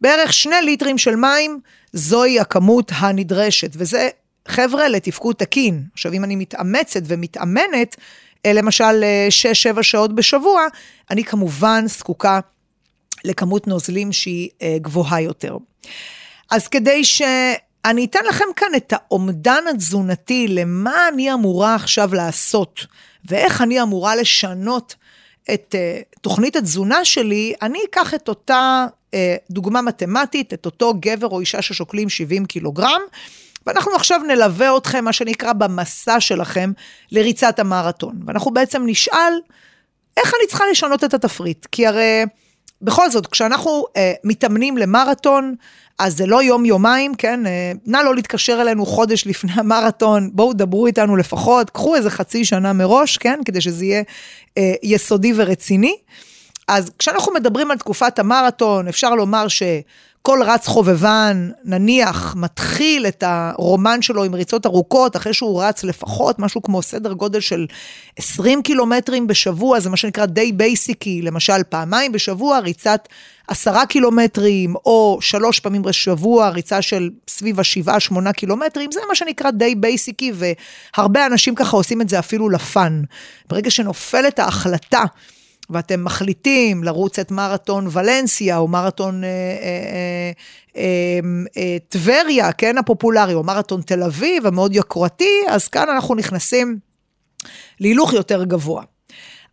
בערך 0.00 0.32
שני 0.32 0.56
ליטרים 0.62 0.98
של 0.98 1.16
מים, 1.16 1.60
זוהי 1.92 2.40
הכמות 2.40 2.92
הנדרשת, 2.94 3.70
וזה 3.74 4.08
חבר'ה, 4.48 4.88
לתפקוד 4.88 5.36
תקין. 5.36 5.84
עכשיו, 5.92 6.12
אם 6.12 6.24
אני 6.24 6.36
מתאמצת 6.36 7.00
ומתאמנת, 7.04 7.96
אה, 8.46 8.52
למשל 8.52 9.04
6-7 9.72 9.78
אה, 9.78 9.82
שעות 9.82 10.14
בשבוע, 10.14 10.66
אני 11.10 11.24
כמובן 11.24 11.84
זקוקה 11.86 12.40
לכמות 13.24 13.66
נוזלים 13.66 14.12
שהיא 14.12 14.48
אה, 14.62 14.76
גבוהה 14.80 15.20
יותר. 15.20 15.56
אז 16.50 16.68
כדי 16.68 17.04
שאני 17.04 18.04
אתן 18.04 18.24
לכם 18.28 18.44
כאן 18.56 18.74
את 18.76 18.92
האומדן 18.96 19.64
התזונתי 19.70 20.48
למה 20.48 21.08
אני 21.08 21.32
אמורה 21.32 21.74
עכשיו 21.74 22.14
לעשות, 22.14 22.86
ואיך 23.24 23.62
אני 23.62 23.82
אמורה 23.82 24.16
לשנות 24.16 24.94
את 25.54 25.74
uh, 25.74 26.18
תוכנית 26.20 26.56
התזונה 26.56 27.04
שלי, 27.04 27.54
אני 27.62 27.78
אקח 27.90 28.14
את 28.14 28.28
אותה 28.28 28.86
uh, 29.10 29.14
דוגמה 29.50 29.82
מתמטית, 29.82 30.54
את 30.54 30.66
אותו 30.66 30.94
גבר 31.00 31.26
או 31.26 31.40
אישה 31.40 31.62
ששוקלים 31.62 32.08
70 32.08 32.46
קילוגרם, 32.46 33.00
ואנחנו 33.66 33.94
עכשיו 33.94 34.20
נלווה 34.28 34.76
אתכם, 34.76 35.04
מה 35.04 35.12
שנקרא, 35.12 35.52
במסע 35.52 36.20
שלכם 36.20 36.72
לריצת 37.12 37.58
המרתון. 37.58 38.20
ואנחנו 38.26 38.50
בעצם 38.50 38.82
נשאל, 38.86 39.32
איך 40.16 40.34
אני 40.34 40.46
צריכה 40.48 40.64
לשנות 40.70 41.04
את 41.04 41.14
התפריט? 41.14 41.66
כי 41.72 41.86
הרי 41.86 42.24
בכל 42.82 43.10
זאת, 43.10 43.26
כשאנחנו 43.26 43.84
אה, 43.96 44.12
מתאמנים 44.24 44.78
למרתון, 44.78 45.54
אז 45.98 46.16
זה 46.16 46.26
לא 46.26 46.42
יום-יומיים, 46.42 47.14
כן? 47.14 47.46
אה, 47.46 47.72
נא 47.86 47.98
לא 47.98 48.14
להתקשר 48.14 48.60
אלינו 48.60 48.86
חודש 48.86 49.26
לפני 49.26 49.52
המרתון, 49.54 50.30
בואו 50.32 50.52
דברו 50.52 50.86
איתנו 50.86 51.16
לפחות, 51.16 51.70
קחו 51.70 51.96
איזה 51.96 52.10
חצי 52.10 52.44
שנה 52.44 52.72
מראש, 52.72 53.18
כן? 53.18 53.40
כדי 53.44 53.60
שזה 53.60 53.84
יהיה 53.84 54.02
אה, 54.58 54.74
יסודי 54.82 55.32
ורציני. 55.36 55.96
אז 56.68 56.90
כשאנחנו 56.98 57.32
מדברים 57.32 57.70
על 57.70 57.78
תקופת 57.78 58.18
המרתון, 58.18 58.88
אפשר 58.88 59.14
לומר 59.14 59.48
ש... 59.48 59.62
כל 60.26 60.42
רץ 60.46 60.66
חובבן, 60.66 61.50
נניח, 61.64 62.34
מתחיל 62.38 63.06
את 63.06 63.24
הרומן 63.26 64.02
שלו 64.02 64.24
עם 64.24 64.34
ריצות 64.34 64.66
ארוכות, 64.66 65.16
אחרי 65.16 65.34
שהוא 65.34 65.62
רץ 65.62 65.84
לפחות 65.84 66.38
משהו 66.38 66.62
כמו 66.62 66.82
סדר 66.82 67.12
גודל 67.12 67.40
של 67.40 67.66
20 68.16 68.62
קילומטרים 68.62 69.26
בשבוע, 69.26 69.80
זה 69.80 69.90
מה 69.90 69.96
שנקרא 69.96 70.26
די 70.26 70.52
בייסיקי, 70.52 71.22
למשל 71.22 71.62
פעמיים 71.68 72.12
בשבוע, 72.12 72.58
ריצת 72.58 73.08
עשרה 73.48 73.86
קילומטרים, 73.86 74.74
או 74.76 75.18
שלוש 75.20 75.60
פעמים 75.60 75.82
בשבוע, 75.82 76.48
ריצה 76.48 76.82
של 76.82 77.10
סביב 77.28 77.60
השבעה, 77.60 78.00
שמונה 78.00 78.32
קילומטרים, 78.32 78.92
זה 78.92 79.00
מה 79.08 79.14
שנקרא 79.14 79.50
די 79.50 79.74
בייסיקי, 79.74 80.32
והרבה 80.34 81.26
אנשים 81.26 81.54
ככה 81.54 81.76
עושים 81.76 82.00
את 82.00 82.08
זה 82.08 82.18
אפילו 82.18 82.48
ל 82.48 82.59
fun. 82.59 83.02
ברגע 83.48 83.70
שנופלת 83.70 84.38
ההחלטה, 84.38 85.04
ואתם 85.70 86.04
מחליטים 86.04 86.84
לרוץ 86.84 87.18
את 87.18 87.30
מרתון 87.30 87.88
ולנסיה, 87.90 88.56
או 88.58 88.68
מרתון 88.68 89.24
אה, 89.24 89.28
אה, 90.76 91.20
אה, 91.56 91.76
טבריה, 91.88 92.52
כן, 92.52 92.78
הפופולרי, 92.78 93.34
או 93.34 93.42
מרתון 93.42 93.82
תל 93.82 94.02
אביב, 94.02 94.46
המאוד 94.46 94.74
יוקרתי, 94.74 95.42
אז 95.48 95.68
כאן 95.68 95.88
אנחנו 95.88 96.14
נכנסים 96.14 96.78
להילוך 97.80 98.12
יותר 98.12 98.44
גבוה. 98.44 98.82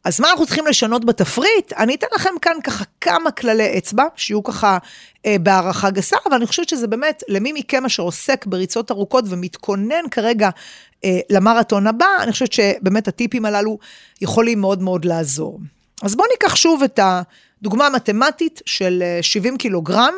אז 0.03 0.19
מה 0.19 0.31
אנחנו 0.31 0.45
צריכים 0.45 0.67
לשנות 0.67 1.05
בתפריט? 1.05 1.73
אני 1.77 1.95
אתן 1.95 2.07
לכם 2.15 2.29
כאן 2.41 2.57
ככה 2.63 2.83
כמה 3.01 3.31
כללי 3.31 3.77
אצבע, 3.77 4.03
שיהיו 4.15 4.43
ככה 4.43 4.77
אה, 5.25 5.35
בהערכה 5.39 5.89
גסה, 5.89 6.17
אבל 6.25 6.35
אני 6.35 6.45
חושבת 6.45 6.69
שזה 6.69 6.87
באמת, 6.87 7.23
למי 7.27 7.51
מכם 7.55 7.85
אשר 7.85 8.03
עוסק 8.03 8.45
בריצות 8.45 8.91
ארוכות 8.91 9.25
ומתכונן 9.27 10.09
כרגע 10.11 10.49
אה, 11.03 11.19
למרתון 11.29 11.87
הבא, 11.87 12.05
אני 12.23 12.31
חושבת 12.31 12.51
שבאמת 12.53 13.07
הטיפים 13.07 13.45
הללו 13.45 13.77
יכולים 14.21 14.61
מאוד 14.61 14.81
מאוד 14.81 15.05
לעזור. 15.05 15.59
אז 16.01 16.15
בואו 16.15 16.27
ניקח 16.31 16.55
שוב 16.55 16.83
את 16.83 16.99
הדוגמה 17.01 17.87
המתמטית 17.87 18.61
של 18.65 19.03
70 19.21 19.53
אה, 19.53 19.57
קילוגרם, 19.57 20.13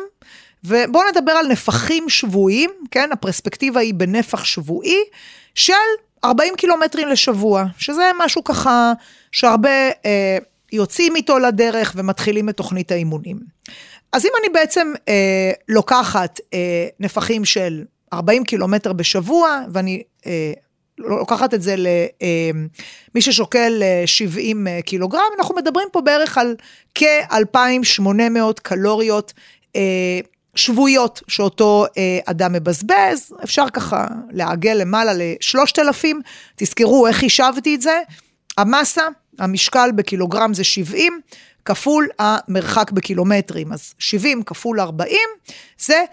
ובואו 0.64 1.04
נדבר 1.10 1.32
על 1.32 1.46
נפחים 1.46 2.08
שבועיים, 2.08 2.70
כן? 2.90 3.12
הפרספקטיבה 3.12 3.80
היא 3.80 3.94
בנפח 3.94 4.44
שבועי 4.44 4.98
של 5.54 5.72
40 6.24 6.54
קילומטרים 6.56 7.08
לשבוע, 7.08 7.64
שזה 7.78 8.10
משהו 8.18 8.44
ככה 8.44 8.92
שהרבה 9.32 9.88
אה, 10.04 10.38
יוצאים 10.72 11.16
איתו 11.16 11.38
לדרך 11.38 11.92
ומתחילים 11.96 12.48
את 12.48 12.56
תוכנית 12.56 12.92
האימונים. 12.92 13.38
אז 14.12 14.24
אם 14.24 14.30
אני 14.40 14.48
בעצם 14.48 14.92
אה, 15.08 15.52
לוקחת 15.68 16.40
אה, 16.54 16.86
נפחים 17.00 17.44
של 17.44 17.84
40 18.12 18.44
קילומטר 18.44 18.92
בשבוע, 18.92 19.60
ואני 19.72 20.02
אה, 20.26 20.52
לוקחת 20.98 21.54
את 21.54 21.62
זה 21.62 21.74
למי 21.76 23.20
ששוקל 23.20 23.82
70 24.06 24.66
אה, 24.66 24.82
קילוגרם, 24.82 25.20
אנחנו 25.38 25.54
מדברים 25.54 25.88
פה 25.92 26.00
בערך 26.00 26.38
על 26.38 26.56
כ-2,800 26.94 28.60
קלוריות 28.62 29.32
אה, 29.76 30.20
שבועיות 30.54 31.22
שאותו 31.28 31.86
אה, 31.98 32.18
אדם 32.24 32.52
מבזבז, 32.52 33.32
אפשר 33.44 33.64
ככה 33.72 34.06
לעגל 34.30 34.72
למעלה 34.72 35.12
ל-3,000, 35.12 36.06
תזכרו 36.56 37.06
איך 37.06 37.16
חישבתי 37.16 37.74
את 37.74 37.82
זה, 37.82 38.00
המסה, 38.58 39.02
המשקל 39.38 39.90
בקילוגרם 39.94 40.54
זה 40.54 40.64
70, 40.64 41.20
כפול 41.64 42.08
המרחק 42.18 42.90
בקילומטרים, 42.90 43.72
אז 43.72 43.94
70 43.98 44.42
כפול 44.42 44.80
40 44.80 45.18
זה 45.78 46.04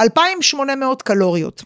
2,800 0.00 1.02
קלוריות. 1.02 1.64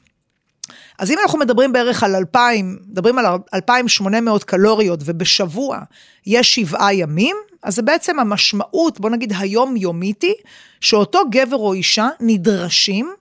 אז 0.98 1.10
אם 1.10 1.18
אנחנו 1.22 1.38
מדברים 1.38 1.72
בערך 1.72 2.02
על 2.02 2.14
2,000, 2.14 2.78
מדברים 2.88 3.18
על 3.18 3.26
2,800 3.54 4.44
קלוריות 4.44 5.00
ובשבוע 5.04 5.78
יש 6.26 6.54
שבעה 6.54 6.94
ימים, 6.94 7.36
אז 7.62 7.74
זה 7.74 7.82
בעצם 7.82 8.18
המשמעות, 8.18 9.00
בוא 9.00 9.10
נגיד 9.10 9.32
היום-יומית 9.38 10.22
היא, 10.22 10.34
שאותו 10.80 11.20
גבר 11.30 11.56
או 11.56 11.72
אישה 11.72 12.08
נדרשים 12.20 13.12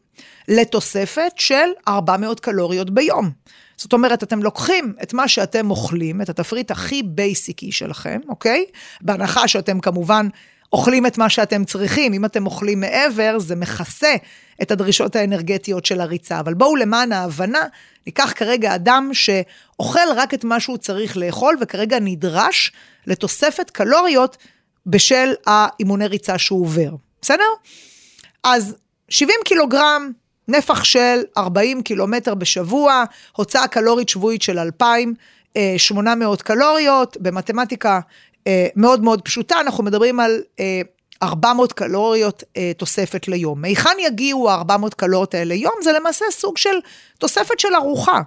לתוספת 0.48 1.32
של 1.36 1.70
400 1.88 2.40
קלוריות 2.40 2.90
ביום. 2.90 3.32
זאת 3.78 3.94
אומרת, 3.94 4.24
אתם 4.24 4.44
לוקחים 4.44 4.94
את 5.04 5.14
מה 5.14 5.28
שאתם 5.28 5.72
אוכלים, 5.72 6.22
את 6.22 6.30
התפריט 6.30 6.72
הכי 6.72 7.04
בייסיקי 7.04 7.72
שלכם, 7.72 8.20
אוקיי? 8.30 8.66
בהנחה 9.02 9.48
שאתם 9.48 9.80
כמובן 9.80 10.28
אוכלים 10.74 11.06
את 11.06 11.18
מה 11.18 11.30
שאתם 11.30 11.64
צריכים. 11.66 12.14
אם 12.14 12.26
אתם 12.26 12.46
אוכלים 12.46 12.80
מעבר, 12.80 13.40
זה 13.40 13.56
מכסה 13.56 14.16
את 14.62 14.72
הדרישות 14.72 15.16
האנרגטיות 15.16 15.86
של 15.86 16.02
הריצה. 16.02 16.40
אבל 16.40 16.54
בואו 16.54 16.76
למען 16.76 17.12
ההבנה, 17.12 17.62
ניקח 18.06 18.34
כרגע 18.36 18.76
אדם 18.76 19.10
שאוכל 19.14 20.08
רק 20.16 20.34
את 20.34 20.44
מה 20.44 20.60
שהוא 20.60 20.78
צריך 20.78 21.18
לאכול, 21.18 21.58
וכרגע 21.62 21.98
נדרש 22.02 22.72
לתוספת 23.08 23.70
קלוריות 23.70 24.38
בשל 24.86 25.34
האימוני 25.48 26.08
ריצה 26.08 26.38
שהוא 26.38 26.62
עובר. 26.62 26.90
בסדר? 27.22 27.44
אז 28.44 28.76
70 29.10 29.36
קילוגרם, 29.46 30.12
נפח 30.48 30.84
של 30.84 31.22
40 31.38 31.82
קילומטר 31.82 32.36
בשבוע, 32.36 33.04
הוצאה 33.36 33.68
קלורית 33.68 34.10
שבועית 34.10 34.42
של 34.42 34.60
2,800 34.60 36.42
קלוריות, 36.42 37.18
במתמטיקה 37.20 37.94
אה, 37.96 38.00
מאוד 38.76 39.04
מאוד 39.04 39.22
פשוטה, 39.22 39.60
אנחנו 39.60 39.84
מדברים 39.84 40.20
על 40.20 40.42
400 41.24 41.72
אה, 41.72 41.76
קלוריות 41.76 42.44
אה, 42.58 42.72
תוספת 42.78 43.28
ליום. 43.28 43.62
מהיכן 43.62 43.98
יגיעו 44.00 44.50
ה-400 44.50 44.96
קלוריות 44.96 45.34
האלה 45.34 45.56
ליום? 45.56 45.74
זה 45.84 45.92
למעשה 45.92 46.26
סוג 46.32 46.58
של 46.58 46.76
תוספת 47.18 47.60
של 47.60 47.76
ארוחה. 47.76 48.22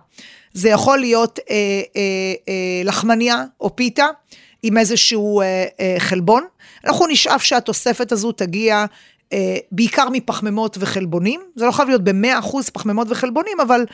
זה 0.52 0.68
יכול 0.68 0.98
להיות 0.98 1.38
אה, 1.38 1.54
אה, 1.96 2.00
אה, 2.48 2.82
לחמניה 2.84 3.44
או 3.60 3.76
פיתה 3.76 4.06
עם 4.62 4.78
איזשהו 4.78 5.40
אה, 5.40 5.64
אה, 5.80 5.96
חלבון. 5.98 6.44
אנחנו 6.84 7.06
נשאף 7.06 7.42
שהתוספת 7.42 8.12
הזו 8.12 8.32
תגיע 8.32 8.84
אה, 9.32 9.56
בעיקר 9.72 10.08
מפחמימות 10.12 10.76
וחלבונים. 10.80 11.40
זה 11.56 11.66
לא 11.66 11.72
חייב 11.72 11.88
להיות 11.88 12.04
ב-100% 12.04 12.70
פחמימות 12.72 13.06
וחלבונים, 13.10 13.60
אבל 13.60 13.84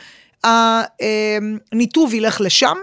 הניתוב 1.71 2.13
ילך 2.13 2.41
לשם. 2.41 2.77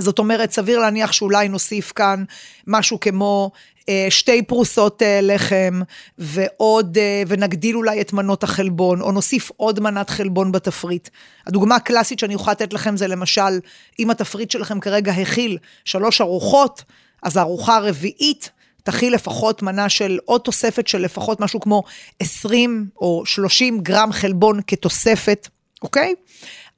זאת 0.00 0.18
אומרת, 0.18 0.52
סביר 0.52 0.78
להניח 0.78 1.12
שאולי 1.12 1.48
נוסיף 1.48 1.92
כאן 1.92 2.24
משהו 2.66 3.00
כמו 3.00 3.50
אה, 3.88 4.06
שתי 4.10 4.42
פרוסות 4.42 5.02
אה, 5.02 5.20
לחם 5.22 5.80
ועוד, 6.18 6.98
אה, 6.98 7.22
ונגדיל 7.28 7.76
אולי 7.76 8.00
את 8.00 8.12
מנות 8.12 8.44
החלבון, 8.44 9.00
או 9.00 9.12
נוסיף 9.12 9.50
עוד 9.56 9.80
מנת 9.80 10.10
חלבון 10.10 10.52
בתפריט. 10.52 11.08
הדוגמה 11.46 11.76
הקלאסית 11.76 12.18
שאני 12.18 12.34
יכולה 12.34 12.52
לתת 12.52 12.72
לכם 12.72 12.96
זה 12.96 13.06
למשל, 13.06 13.60
אם 13.98 14.10
התפריט 14.10 14.50
שלכם 14.50 14.80
כרגע 14.80 15.12
הכיל 15.12 15.58
שלוש 15.84 16.20
ארוחות, 16.20 16.82
אז 17.22 17.36
הארוחה 17.36 17.76
הרביעית 17.76 18.50
תכיל 18.82 19.14
לפחות 19.14 19.62
מנה 19.62 19.88
של 19.88 20.18
עוד 20.24 20.40
תוספת 20.40 20.88
של 20.88 20.98
לפחות 20.98 21.40
משהו 21.40 21.60
כמו 21.60 21.82
20 22.20 22.86
או 22.96 23.22
30 23.26 23.80
גרם 23.80 24.12
חלבון 24.12 24.60
כתוספת, 24.66 25.48
אוקיי? 25.82 26.14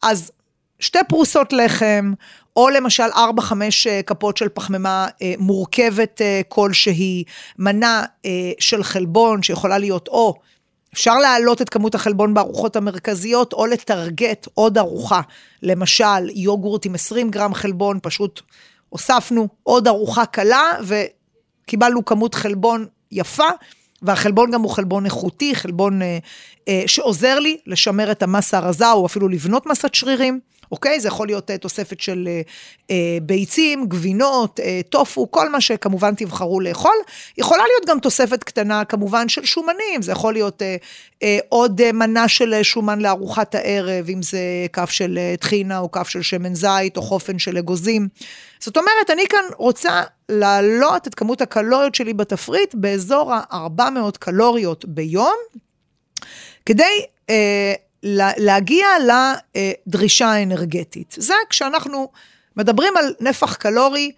אז 0.02 0.31
שתי 0.81 0.99
פרוסות 1.09 1.52
לחם, 1.52 2.12
או 2.56 2.71
למשל 2.71 3.02
4-5 3.02 3.16
אה, 3.87 4.00
כפות 4.02 4.37
של 4.37 4.49
פחמימה 4.49 5.06
אה, 5.23 5.35
מורכבת 5.38 6.21
אה, 6.21 6.40
כלשהי, 6.49 7.25
מנה 7.59 8.02
של 8.59 8.82
חלבון 8.82 9.42
שיכולה 9.42 9.78
להיות 9.78 10.09
או 10.09 10.35
אפשר 10.94 11.18
להעלות 11.18 11.62
את 11.62 11.68
כמות 11.68 11.94
החלבון 11.94 12.35
בארוחות 12.35 12.76
המרכזיות, 12.76 13.52
או 13.52 13.66
לטרגט 13.66 14.47
עוד 14.54 14.78
ארוחה. 14.78 15.21
למשל, 15.62 16.30
יוגורט 16.35 16.87
עם 16.87 16.94
20 16.94 17.30
גרם 17.30 17.54
חלבון, 17.54 17.99
פשוט 18.02 18.40
הוספנו 18.88 19.49
עוד 19.62 19.88
ארוחה 19.88 20.26
קלה, 20.26 20.73
וקיבלנו 20.87 22.04
כמות 22.04 22.35
חלבון 22.35 22.87
יפה, 23.12 23.49
והחלבון 24.02 24.50
גם 24.50 24.62
הוא 24.62 24.71
חלבון 24.71 25.04
איכותי, 25.04 25.54
חלבון 25.54 26.02
אה, 26.02 26.18
אה, 26.68 26.82
שעוזר 26.87 27.38
לי 27.38 27.56
לשמר 27.66 28.12
את 28.12 28.23
המסה 28.23 28.59
הרזה, 28.59 28.92
או 28.92 29.06
אפילו 29.06 29.28
לבנות 29.28 29.66
מסת 29.66 29.94
שרירים. 29.94 30.40
אוקיי? 30.73 31.00
זה 31.00 31.09
יכול 31.09 31.26
להיות 31.26 31.50
אה, 31.50 31.59
תוספת 31.59 32.00
של 32.00 32.29
אה, 32.29 32.41
אה, 32.91 33.19
ביצים, 33.23 33.87
גבינות, 33.88 34.61
טופו, 34.88 35.31
כל 35.31 35.49
מה 35.49 35.61
שכמובן 35.61 36.14
תבחרו 36.14 36.61
לאכול. 36.61 36.97
יכולה 37.38 37.62
להיות 37.67 37.87
גם 37.87 37.99
תוספת 37.99 38.45
קטנה 38.45 38.85
כמובן 38.85 39.29
של 39.29 39.45
שומנים, 39.45 40.02
זה 40.02 40.12
יכול 40.12 40.33
להיות 40.33 40.62
עוד 41.49 41.93
מנה 41.93 42.29
של 42.29 42.62
שומן 42.62 43.00
לארוחת 43.00 43.55
הערב, 43.55 44.09
אם 44.09 44.23
זה 44.23 44.38
כף 44.73 44.91
של 44.91 45.19
טחינה 45.41 45.79
או 45.79 45.91
כף 45.91 46.09
של 46.09 46.23
שמן 46.23 46.55
זית 46.55 46.97
או 46.97 47.02
חופן 47.02 47.38
של 47.38 47.59
אגוזים. 47.59 48.09
זאת 48.61 48.76
אומרת, 48.76 49.11
אני 49.11 49.23
כאן 49.29 49.45
רוצה 49.57 50.02
להעלות 50.29 51.09
את 51.09 51.14
כמות 51.14 51.41
הקלוריות 51.41 51.95
שלי 51.95 52.14
בתפריט 52.14 52.75
באזור 52.75 53.33
ה-400 53.33 54.19
קלוריות 54.19 54.85
ביום, 54.85 55.37
כדי 56.67 57.05
אה, 57.31 57.75
להגיע 58.37 58.87
לדרישה 59.87 60.26
האנרגטית. 60.26 61.14
זה 61.18 61.35
כשאנחנו 61.50 62.09
מדברים 62.56 62.97
על 62.97 63.14
נפח 63.21 63.54
קלורי 63.54 64.12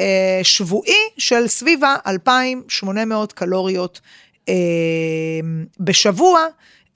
אה, 0.00 0.40
שבועי 0.42 1.08
של 1.18 1.48
סביב 1.48 1.84
ה-2,800 1.84 3.32
קלוריות 3.34 4.00
אה, 4.48 4.54
בשבוע. 5.80 6.40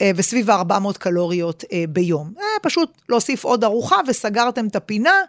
אה, 0.00 0.10
וסביב 0.16 0.50
ה-400 0.50 0.98
קלוריות 0.98 1.64
ביום. 1.88 2.34
פשוט 2.62 2.90
להוסיף 3.08 3.44
עוד 3.44 3.64
ארוחה 3.64 3.96
וסגרתם 4.06 4.66
את 4.66 4.76
הפינה. 4.76 5.20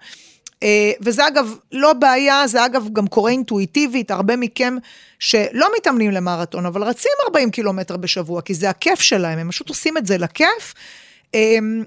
וזה 1.01 1.27
אגב 1.27 1.55
לא 1.71 1.93
בעיה, 1.93 2.47
זה 2.47 2.65
אגב 2.65 2.87
גם 2.93 3.07
קורה 3.07 3.31
אינטואיטיבית, 3.31 4.11
הרבה 4.11 4.35
מכם 4.35 4.77
שלא 5.19 5.67
מתאמנים 5.77 6.11
למרתון, 6.11 6.65
אבל 6.65 6.83
רצים 6.83 7.11
40 7.27 7.51
קילומטר 7.51 7.97
בשבוע, 7.97 8.41
כי 8.41 8.53
זה 8.53 8.69
הכיף 8.69 9.01
שלהם, 9.01 9.39
הם 9.39 9.51
פשוט 9.51 9.69
עושים 9.69 9.97
את 9.97 10.05
זה 10.05 10.17
לכיף. 10.17 10.73
אמ, 11.33 11.83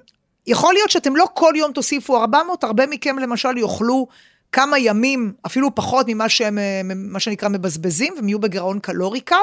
יכול 0.46 0.74
להיות 0.74 0.90
שאתם 0.90 1.16
לא 1.16 1.26
כל 1.34 1.52
יום 1.56 1.72
תוסיפו 1.72 2.16
400, 2.16 2.64
הרבה 2.64 2.86
מכם 2.86 3.18
למשל 3.18 3.58
יאכלו 3.58 4.06
כמה 4.52 4.78
ימים, 4.78 5.32
אפילו 5.46 5.74
פחות 5.74 6.06
ממה 6.08 6.28
שהם, 6.28 6.58
אה, 6.58 6.80
מה 6.94 7.20
שנקרא, 7.20 7.48
מבזבזים, 7.48 8.12
והם 8.16 8.28
יהיו 8.28 8.38
בגירעון 8.38 8.78
קלורי 8.78 9.20
קל, 9.20 9.36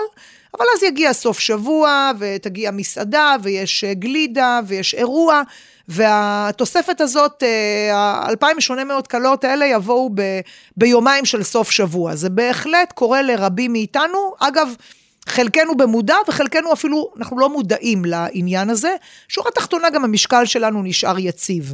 אבל 0.58 0.66
אז 0.76 0.84
יגיע 0.84 1.14
סוף 1.14 1.40
שבוע, 1.40 2.12
ותגיע 2.20 2.72
מסעדה, 2.72 3.36
ויש 3.44 3.84
אה, 3.84 3.94
גלידה, 3.94 4.60
ויש 4.68 4.94
אירוע, 4.94 5.42
והתוספת 5.88 7.02
הזאת, 7.02 7.44
ה-2,800 7.94 8.72
אה, 8.92 9.02
קלוריות 9.02 9.44
האלה 9.44 9.66
יבואו 9.66 10.10
ב, 10.16 10.22
ביומיים 10.78 11.26
של 11.26 11.44
סוף 11.44 11.72
שבוע. 11.72 12.16
זה 12.16 12.30
בהחלט 12.30 12.92
קורה 12.92 13.22
לרבים 13.22 13.72
מאיתנו. 13.72 14.34
אגב, 14.40 14.76
חלקנו 15.28 15.78
במודע 15.78 16.16
וחלקנו 16.28 16.74
אפילו, 16.74 17.12
אנחנו 17.18 17.40
לא 17.40 17.50
מודעים 17.50 18.06
לעניין 18.06 18.70
הזה. 18.70 18.96
שורה 19.28 19.52
תחתונה, 19.52 19.90
גם 19.90 20.04
המשקל 20.04 20.46
שלנו 20.46 20.84
נשאר 20.84 21.20
יציב. 21.20 21.74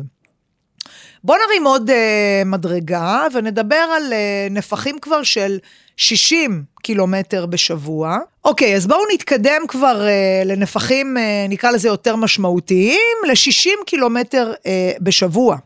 בואו 1.24 1.38
נרים 1.48 1.66
עוד 1.68 1.90
uh, 1.90 1.94
מדרגה 2.46 3.28
ונדבר 3.34 3.76
על 3.76 4.04
uh, 4.14 4.54
נפחים 4.54 5.00
כבר 5.00 5.24
של 5.24 5.58
60 5.98 6.64
קילומטר 6.84 7.46
בשבוע. 7.46 8.18
אוקיי, 8.46 8.76
אז 8.76 8.88
בואו 8.88 9.00
נתקדם 9.14 9.62
כבר 9.68 10.02
uh, 10.02 10.48
לנפחים, 10.48 11.18
uh, 11.18 11.52
נקרא 11.52 11.72
לזה 11.72 11.88
יותר 11.88 12.16
משמעותיים, 12.16 13.18
ל-60 13.28 13.86
קילומטר 13.86 14.54
uh, 14.54 14.64
בשבוע. 15.02 15.58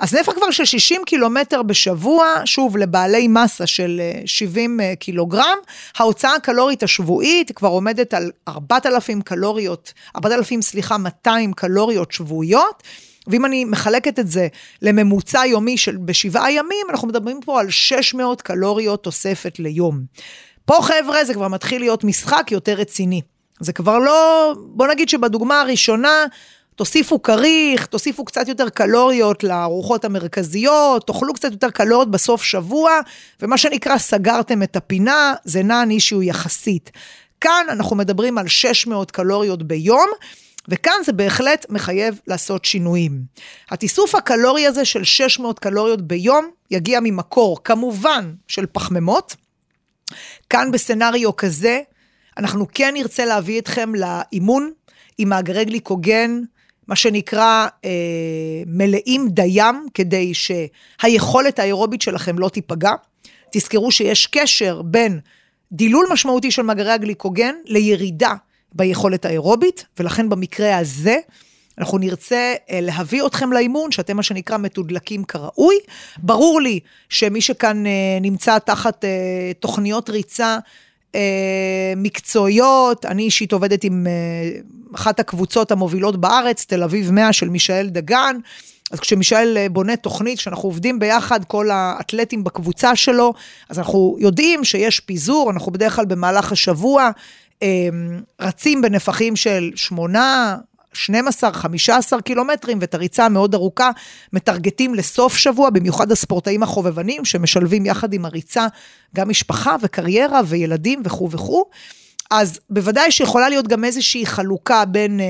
אז 0.00 0.14
נפח 0.14 0.32
כבר 0.32 0.50
של 0.50 0.64
60 0.64 1.02
קילומטר 1.06 1.62
בשבוע, 1.62 2.26
שוב, 2.44 2.76
לבעלי 2.76 3.28
מסה 3.28 3.66
של 3.66 4.00
70 4.24 4.80
קילוגרם, 4.98 5.58
ההוצאה 5.98 6.34
הקלורית 6.34 6.82
השבועית 6.82 7.52
כבר 7.52 7.68
עומדת 7.68 8.14
על 8.14 8.30
4,000 8.48 9.22
קלוריות, 9.22 9.92
4,000, 10.16 10.62
סליחה, 10.62 10.98
200 10.98 11.52
קלוריות 11.52 12.12
שבועיות. 12.12 12.82
ואם 13.26 13.44
אני 13.44 13.64
מחלקת 13.64 14.18
את 14.18 14.30
זה 14.30 14.48
לממוצע 14.82 15.46
יומי 15.46 15.76
של 15.76 15.96
בשבעה 15.96 16.52
ימים, 16.52 16.86
אנחנו 16.90 17.08
מדברים 17.08 17.40
פה 17.44 17.60
על 17.60 17.70
600 17.70 18.42
קלוריות 18.42 19.02
תוספת 19.02 19.58
ליום. 19.58 20.00
פה 20.64 20.78
חבר'ה 20.82 21.24
זה 21.24 21.34
כבר 21.34 21.48
מתחיל 21.48 21.80
להיות 21.80 22.04
משחק 22.04 22.52
יותר 22.52 22.72
רציני. 22.72 23.20
זה 23.60 23.72
כבר 23.72 23.98
לא, 23.98 24.52
בוא 24.58 24.86
נגיד 24.86 25.08
שבדוגמה 25.08 25.60
הראשונה, 25.60 26.24
תוסיפו 26.78 27.22
כריך, 27.22 27.86
תוסיפו 27.86 28.24
קצת 28.24 28.48
יותר 28.48 28.68
קלוריות 28.68 29.44
לארוחות 29.44 30.04
המרכזיות, 30.04 31.06
תאכלו 31.06 31.34
קצת 31.34 31.52
יותר 31.52 31.70
קלוריות 31.70 32.10
בסוף 32.10 32.42
שבוע, 32.42 32.92
ומה 33.42 33.58
שנקרא 33.58 33.98
סגרתם 33.98 34.62
את 34.62 34.76
הפינה, 34.76 35.34
זה 35.44 35.62
נען 35.62 35.90
אישיו 35.90 36.22
יחסית. 36.22 36.90
כאן 37.40 37.66
אנחנו 37.68 37.96
מדברים 37.96 38.38
על 38.38 38.48
600 38.48 39.10
קלוריות 39.10 39.62
ביום. 39.62 40.06
וכאן 40.68 40.94
זה 41.04 41.12
בהחלט 41.12 41.66
מחייב 41.68 42.20
לעשות 42.26 42.64
שינויים. 42.64 43.22
התיסוף 43.70 44.14
הקלורי 44.14 44.66
הזה 44.66 44.84
של 44.84 45.04
600 45.04 45.58
קלוריות 45.58 46.02
ביום 46.02 46.50
יגיע 46.70 47.00
ממקור, 47.02 47.58
כמובן, 47.64 48.32
של 48.48 48.66
פחמימות. 48.72 49.36
כאן 50.50 50.70
בסצנריו 50.70 51.36
כזה, 51.36 51.80
אנחנו 52.36 52.66
כן 52.74 52.94
נרצה 52.94 53.24
להביא 53.24 53.60
אתכם 53.60 53.92
לאימון 53.94 54.70
עם 55.18 55.28
מאגרי 55.28 55.64
גליקוגן, 55.64 56.40
מה 56.88 56.96
שנקרא 56.96 57.66
אה, 57.84 57.90
מלאים 58.66 59.28
דיים, 59.28 59.86
כדי 59.94 60.32
שהיכולת 60.34 61.58
האירובית 61.58 62.02
שלכם 62.02 62.38
לא 62.38 62.48
תיפגע. 62.48 62.92
תזכרו 63.52 63.90
שיש 63.90 64.26
קשר 64.26 64.82
בין 64.82 65.20
דילול 65.72 66.06
משמעותי 66.12 66.50
של 66.50 66.62
מאגרי 66.62 66.92
הגליקוגן 66.92 67.54
לירידה 67.64 68.34
ביכולת 68.72 69.24
האירובית, 69.24 69.84
ולכן 69.98 70.28
במקרה 70.28 70.78
הזה, 70.78 71.16
אנחנו 71.78 71.98
נרצה 71.98 72.54
אה, 72.70 72.80
להביא 72.80 73.26
אתכם 73.26 73.52
לאימון, 73.52 73.92
שאתם 73.92 74.16
מה 74.16 74.22
שנקרא 74.22 74.56
מתודלקים 74.58 75.24
כראוי. 75.24 75.76
ברור 76.18 76.60
לי 76.60 76.80
שמי 77.08 77.40
שכאן 77.40 77.86
אה, 77.86 78.18
נמצא 78.20 78.58
תחת 78.58 79.04
אה, 79.04 79.52
תוכניות 79.60 80.10
ריצה 80.10 80.58
מקצועיות, 81.96 83.04
אני 83.04 83.22
אישית 83.22 83.52
עובדת 83.52 83.84
עם 83.84 84.06
אחת 84.94 85.20
הקבוצות 85.20 85.72
המובילות 85.72 86.20
בארץ, 86.20 86.64
תל 86.64 86.82
אביב 86.82 87.10
100 87.10 87.32
של 87.32 87.48
מישאל 87.48 87.88
דגן. 87.88 88.36
אז 88.90 89.00
כשמישאל 89.00 89.68
בונה 89.68 89.96
תוכנית, 89.96 90.38
כשאנחנו 90.38 90.68
עובדים 90.68 90.98
ביחד, 90.98 91.44
כל 91.44 91.70
האתלטים 91.70 92.44
בקבוצה 92.44 92.96
שלו, 92.96 93.34
אז 93.68 93.78
אנחנו 93.78 94.16
יודעים 94.20 94.64
שיש 94.64 95.00
פיזור, 95.00 95.50
אנחנו 95.50 95.72
בדרך 95.72 95.96
כלל 95.96 96.04
במהלך 96.04 96.52
השבוע 96.52 97.10
אמ, 97.62 98.20
רצים 98.40 98.82
בנפחים 98.82 99.36
של 99.36 99.70
8, 99.74 100.56
12, 100.92 101.52
15 101.52 102.22
קילומטרים, 102.22 102.78
ואת 102.80 102.94
הריצה 102.94 103.26
המאוד 103.26 103.54
ארוכה 103.54 103.90
מטרגטים 104.32 104.94
לסוף 104.94 105.36
שבוע, 105.36 105.70
במיוחד 105.70 106.12
הספורטאים 106.12 106.62
החובבנים, 106.62 107.24
שמשלבים 107.24 107.86
יחד 107.86 108.12
עם 108.12 108.24
הריצה 108.24 108.66
גם 109.16 109.28
משפחה 109.28 109.76
וקריירה 109.82 110.40
וילדים 110.46 111.02
וכו' 111.04 111.30
וכו'. 111.30 111.64
אז 112.30 112.60
בוודאי 112.70 113.10
שיכולה 113.10 113.48
להיות 113.48 113.68
גם 113.68 113.84
איזושהי 113.84 114.26
חלוקה 114.26 114.84
בין 114.84 115.20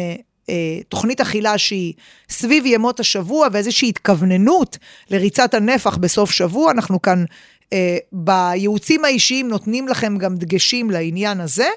אה, 0.51 0.81
תוכנית 0.89 1.21
אכילה 1.21 1.59
שהיא 1.59 1.95
סביב 2.31 2.67
ימות 2.67 3.01
השבוע 3.01 3.49
ואיזושהי 3.53 3.89
התכווננות 3.89 4.79
לריצת 5.11 5.55
הנפח 5.55 5.97
בסוף 5.97 6.31
שבוע, 6.31 6.71
אנחנו 6.71 7.03
כאן 7.03 7.19
אה, 7.21 7.27
בייעוצים 8.13 9.05
האישיים 9.05 9.49
נותנים 9.49 9.89
לכם 9.89 10.19
גם 10.19 10.37
דגשים 10.37 10.91
לעניין 10.91 11.41
הזה, 11.41 11.69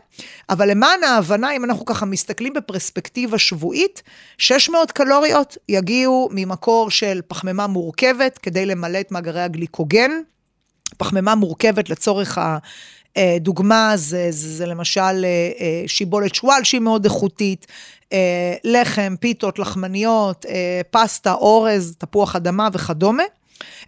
אבל 0.49 0.69
למען 0.71 1.03
ההבנה, 1.03 1.55
אם 1.55 1.63
אנחנו 1.63 1.85
ככה 1.85 2.05
מסתכלים 2.05 2.53
בפרספקטיבה 2.53 3.37
שבועית, 3.37 4.03
600 4.37 4.91
קלוריות 4.91 5.57
יגיעו 5.69 6.29
ממקור 6.31 6.91
של 6.91 7.21
פחמימה 7.27 7.67
מורכבת 7.67 8.37
כדי 8.37 8.65
למלא 8.65 8.99
את 8.99 9.11
מאגרי 9.11 9.41
הגליקוגן. 9.41 10.11
פחמימה 10.97 11.35
מורכבת 11.35 11.89
לצורך 11.89 12.37
ה... 12.37 12.57
אה, 13.17 13.37
דוגמה 13.39 13.91
זה, 13.95 14.27
זה, 14.29 14.49
זה 14.49 14.65
למשל 14.65 15.25
אה, 15.25 15.83
שיבולת 15.87 16.35
שועל 16.35 16.63
שהיא 16.63 16.81
מאוד 16.81 17.05
איכותית, 17.05 17.67
לחם, 18.63 19.15
פיתות, 19.19 19.59
לחמניות, 19.59 20.45
פסטה, 20.91 21.33
אורז, 21.33 21.95
תפוח 21.97 22.35
אדמה 22.35 22.69
וכדומה. 22.73 23.23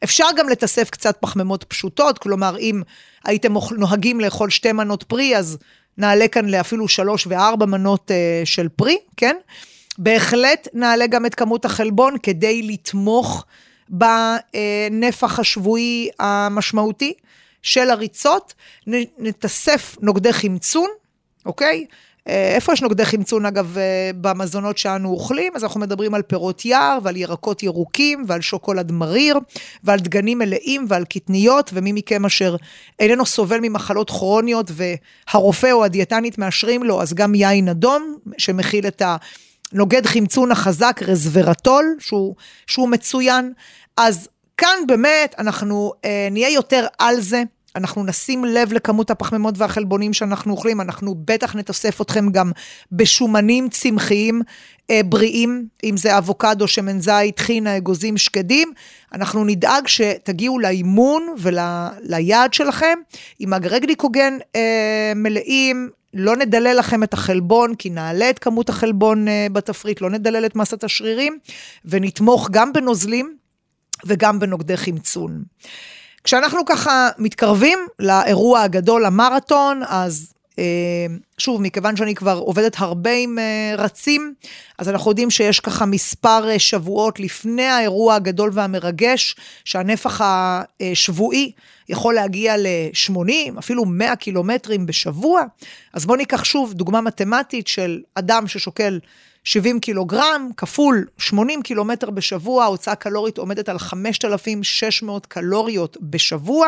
אפשר 0.03 0.27
גם 0.37 0.49
לתסף 0.49 0.89
קצת 0.89 1.17
פחמימות 1.19 1.63
פשוטות, 1.63 2.19
כלומר, 2.19 2.57
אם 2.59 2.81
הייתם 3.25 3.53
נוהגים 3.77 4.19
לאכול 4.19 4.49
שתי 4.49 4.71
מנות 4.71 5.03
פרי, 5.03 5.37
אז 5.37 5.57
נעלה 5.97 6.27
כאן 6.27 6.49
לאפילו 6.49 6.87
שלוש 6.87 7.27
וארבע 7.27 7.65
מנות 7.65 8.11
uh, 8.11 8.45
של 8.45 8.69
פרי, 8.69 8.97
כן? 9.17 9.35
בהחלט 9.97 10.67
נעלה 10.73 11.07
גם 11.07 11.25
את 11.25 11.35
כמות 11.35 11.65
החלבון 11.65 12.15
כדי 12.23 12.61
לתמוך 12.61 13.45
בנפח 13.89 15.39
השבועי 15.39 16.09
המשמעותי 16.19 17.13
של 17.61 17.89
הריצות. 17.89 18.53
נתסף 19.17 19.97
נוגדי 20.01 20.33
חמצון, 20.33 20.89
אוקיי? 21.45 21.85
אה, 22.27 22.55
איפה 22.55 22.73
יש 22.73 22.81
נוגדי 22.81 23.05
חמצון, 23.05 23.45
אגב, 23.45 23.77
אה, 23.77 24.11
במזונות 24.21 24.77
שאנו 24.77 25.09
אוכלים? 25.09 25.53
אז 25.55 25.63
אנחנו 25.63 25.79
מדברים 25.79 26.13
על 26.13 26.21
פירות 26.21 26.65
יער 26.65 26.99
ועל 27.03 27.17
ירקות 27.17 27.63
ירוקים 27.63 28.25
ועל 28.27 28.41
שוקולד 28.41 28.91
מריר 28.91 29.39
ועל 29.83 29.99
דגנים 29.99 30.37
מלאים 30.37 30.85
ועל 30.89 31.05
קטניות, 31.05 31.69
ומי 31.73 31.91
מכם 31.91 32.25
אשר 32.25 32.55
איננו 32.99 33.25
סובל 33.25 33.59
ממחלות 33.61 34.09
כרוניות 34.09 34.71
והרופא 34.71 35.71
או 35.71 35.85
הדיאטנית 35.85 36.37
מאשרים 36.37 36.83
לו, 36.83 37.01
אז 37.01 37.13
גם 37.13 37.35
יין 37.35 37.69
אדום, 37.69 38.17
שמכיל 38.37 38.87
את 38.87 39.01
הנוגד 39.71 40.05
חמצון 40.05 40.51
החזק, 40.51 40.99
רזוורטול, 41.07 41.95
שהוא, 41.99 42.35
שהוא 42.67 42.89
מצוין. 42.89 43.53
אז 43.97 44.27
כאן 44.57 44.77
באמת 44.87 45.35
אנחנו 45.37 45.93
אה, 46.05 46.27
נהיה 46.31 46.49
יותר 46.49 46.87
על 46.99 47.21
זה. 47.21 47.43
אנחנו 47.75 48.03
נשים 48.03 48.45
לב 48.45 48.73
לכמות 48.73 49.11
הפחמימות 49.11 49.55
והחלבונים 49.57 50.13
שאנחנו 50.13 50.51
אוכלים, 50.51 50.81
אנחנו 50.81 51.15
בטח 51.25 51.55
נתוסף 51.55 52.01
אתכם 52.01 52.29
גם 52.31 52.51
בשומנים 52.91 53.69
צמחיים 53.69 54.41
אה, 54.89 55.01
בריאים, 55.05 55.67
אם 55.83 55.97
זה 55.97 56.17
אבוקדו, 56.17 56.67
שמן 56.67 56.99
זית, 56.99 57.39
חינה, 57.39 57.77
אגוזים, 57.77 58.17
שקדים. 58.17 58.73
אנחנו 59.13 59.45
נדאג 59.45 59.87
שתגיעו 59.87 60.59
לאימון 60.59 61.35
וליעד 61.37 62.53
שלכם 62.53 62.99
עם 63.39 63.49
מאגרי 63.49 63.79
גליקוגן 63.79 64.37
אה, 64.55 65.11
מלאים, 65.15 65.89
לא 66.13 66.35
נדלל 66.35 66.75
לכם 66.79 67.03
את 67.03 67.13
החלבון, 67.13 67.75
כי 67.75 67.89
נעלה 67.89 68.29
את 68.29 68.39
כמות 68.39 68.69
החלבון 68.69 69.27
אה, 69.27 69.47
בתפריט, 69.51 70.01
לא 70.01 70.09
נדלל 70.09 70.45
את 70.45 70.55
מסת 70.55 70.83
השרירים, 70.83 71.37
ונתמוך 71.85 72.49
גם 72.51 72.73
בנוזלים 72.73 73.37
וגם 74.05 74.39
בנוגדי 74.39 74.77
חמצון. 74.77 75.43
כשאנחנו 76.23 76.65
ככה 76.65 77.09
מתקרבים 77.17 77.79
לאירוע 77.99 78.61
הגדול, 78.61 79.05
המרתון, 79.05 79.81
אז 79.87 80.33
אה, 80.59 81.05
שוב, 81.37 81.61
מכיוון 81.61 81.95
שאני 81.95 82.15
כבר 82.15 82.37
עובדת 82.37 82.75
הרבה 82.79 83.11
עם 83.11 83.39
אה, 83.39 83.75
רצים, 83.77 84.33
אז 84.77 84.89
אנחנו 84.89 85.11
יודעים 85.11 85.29
שיש 85.29 85.59
ככה 85.59 85.85
מספר 85.85 86.49
אה, 86.49 86.59
שבועות 86.59 87.19
לפני 87.19 87.65
האירוע 87.65 88.15
הגדול 88.15 88.49
והמרגש, 88.53 89.35
שהנפח 89.65 90.21
השבועי 90.23 91.51
יכול 91.89 92.13
להגיע 92.13 92.57
ל-80, 92.57 93.59
אפילו 93.59 93.85
100 93.85 94.15
קילומטרים 94.15 94.85
בשבוע. 94.85 95.43
אז 95.93 96.05
בואו 96.05 96.17
ניקח 96.17 96.43
שוב 96.43 96.73
דוגמה 96.73 97.01
מתמטית 97.01 97.67
של 97.67 98.01
אדם 98.15 98.47
ששוקל 98.47 98.99
70 99.43 99.79
קילוגרם, 99.79 100.49
כפול 100.57 101.05
80 101.17 101.61
קילומטר 101.61 102.09
בשבוע, 102.09 102.63
ההוצאה 102.63 102.95
קלורית 102.95 103.37
עומדת 103.37 103.69
על 103.69 103.79
5,600 103.79 105.25
קלוריות 105.25 105.97
בשבוע, 106.01 106.67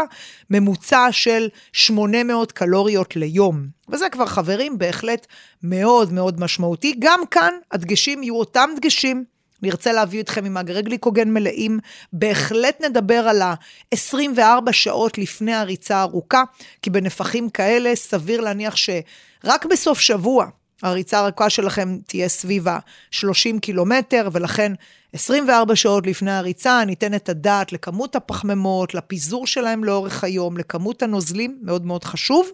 ממוצע 0.50 1.08
של 1.12 1.48
800 1.74 2.52
קלוריות 2.52 3.16
ליום. 3.16 3.68
וזה 3.90 4.10
כבר, 4.10 4.26
חברים, 4.26 4.78
בהחלט 4.78 5.28
מאוד 5.64 6.14
מאוד 6.14 6.40
משמעותי. 6.40 6.96
גם 7.00 7.20
כאן 7.32 7.54
הדגשים 7.72 8.24
יהיו 8.24 8.36
אותם 8.36 8.70
דגשים. 8.78 9.24
נרצה 9.62 9.94
להביא 9.94 10.22
אתכם 10.22 10.46
עם 10.46 10.54
מאגרי 10.54 10.82
גליקוגן 10.82 11.30
מלאים. 11.30 11.80
בהחלט 12.14 12.82
נדבר 12.82 13.28
על 13.28 13.42
ה-24 13.42 14.72
שעות 14.72 15.18
לפני 15.18 15.54
הריצה 15.54 15.98
הארוכה, 15.98 16.44
כי 16.82 16.90
בנפחים 16.90 17.50
כאלה 17.50 17.96
סביר 17.96 18.42
להניח 18.42 18.76
שרק 18.76 19.66
בסוף 19.66 20.00
שבוע, 20.00 20.46
הריצה 20.90 21.20
הרכה 21.20 21.50
שלכם 21.50 21.98
תהיה 22.08 22.28
סביב 22.28 22.68
ה-30 22.68 23.60
קילומטר, 23.62 24.30
ולכן 24.32 24.72
24 25.14 25.76
שעות 25.76 26.08
לפני 26.08 26.32
הריצה 26.32 26.86
ניתן 26.86 27.14
את 27.14 27.30
הדעת 27.30 27.74
לכמות 27.74 28.16
הפחמימות, 28.16 28.94
לפיזור 28.94 29.48
שלהם 29.48 29.84
לאורך 29.84 30.24
היום, 30.24 30.58
לכמות 30.58 31.04
הנוזלים, 31.04 31.60
מאוד 31.62 31.86
מאוד 31.86 32.04
חשוב. 32.04 32.50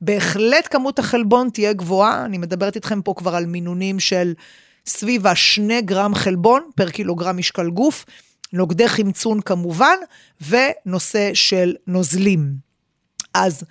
בהחלט 0.00 0.68
כמות 0.70 0.98
החלבון 0.98 1.48
תהיה 1.52 1.72
גבוהה, 1.72 2.24
אני 2.24 2.38
מדברת 2.38 2.76
איתכם 2.76 3.02
פה 3.02 3.14
כבר 3.16 3.34
על 3.34 3.46
מינונים 3.46 4.00
של 4.00 4.32
סביב 4.86 5.26
ה-2 5.26 5.80
גרם 5.84 6.14
חלבון 6.14 6.62
פר 6.76 6.90
קילוגרם 6.90 7.36
משקל 7.36 7.70
גוף, 7.70 8.04
נוגדי 8.52 8.88
חמצון 8.88 9.40
כמובן, 9.40 9.96
ונושא 10.48 11.30
של 11.34 11.74
נוזלים. 11.86 12.52
אז 13.34 13.64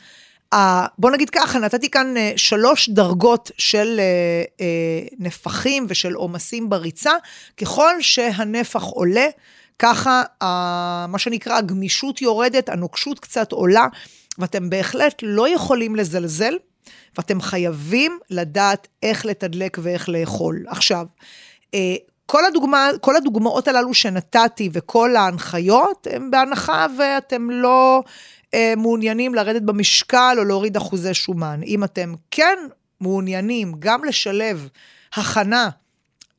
בוא 0.97 1.11
נגיד 1.11 1.29
ככה, 1.29 1.59
נתתי 1.59 1.89
כאן 1.89 2.17
אה, 2.17 2.33
שלוש 2.35 2.89
דרגות 2.89 3.51
של 3.57 3.99
אה, 3.99 4.03
אה, 4.61 5.07
נפחים 5.19 5.85
ושל 5.89 6.13
עומסים 6.13 6.69
בריצה. 6.69 7.11
ככל 7.57 8.01
שהנפח 8.01 8.83
עולה, 8.83 9.27
ככה 9.79 10.23
מה 11.07 11.17
שנקרא 11.17 11.57
הגמישות 11.57 12.21
יורדת, 12.21 12.69
הנוקשות 12.69 13.19
קצת 13.19 13.51
עולה, 13.51 13.87
ואתם 14.37 14.69
בהחלט 14.69 15.19
לא 15.23 15.49
יכולים 15.49 15.95
לזלזל, 15.95 16.53
ואתם 17.17 17.41
חייבים 17.41 18.19
לדעת 18.29 18.87
איך 19.03 19.25
לתדלק 19.25 19.77
ואיך 19.81 20.09
לאכול. 20.09 20.65
עכשיו, 20.67 21.05
כל, 22.31 22.45
הדוגמה, 22.45 22.89
כל 23.01 23.15
הדוגמאות 23.15 23.67
הללו 23.67 23.93
שנתתי 23.93 24.69
וכל 24.73 25.15
ההנחיות, 25.15 26.07
הם 26.11 26.31
בהנחה 26.31 26.87
ואתם 26.97 27.49
לא 27.49 28.03
אה, 28.53 28.73
מעוניינים 28.77 29.35
לרדת 29.35 29.61
במשקל 29.61 30.35
או 30.37 30.43
להוריד 30.43 30.77
אחוזי 30.77 31.13
שומן. 31.13 31.59
אם 31.65 31.83
אתם 31.83 32.13
כן 32.31 32.57
מעוניינים 33.01 33.73
גם 33.79 34.03
לשלב 34.03 34.69
הכנה 35.13 35.69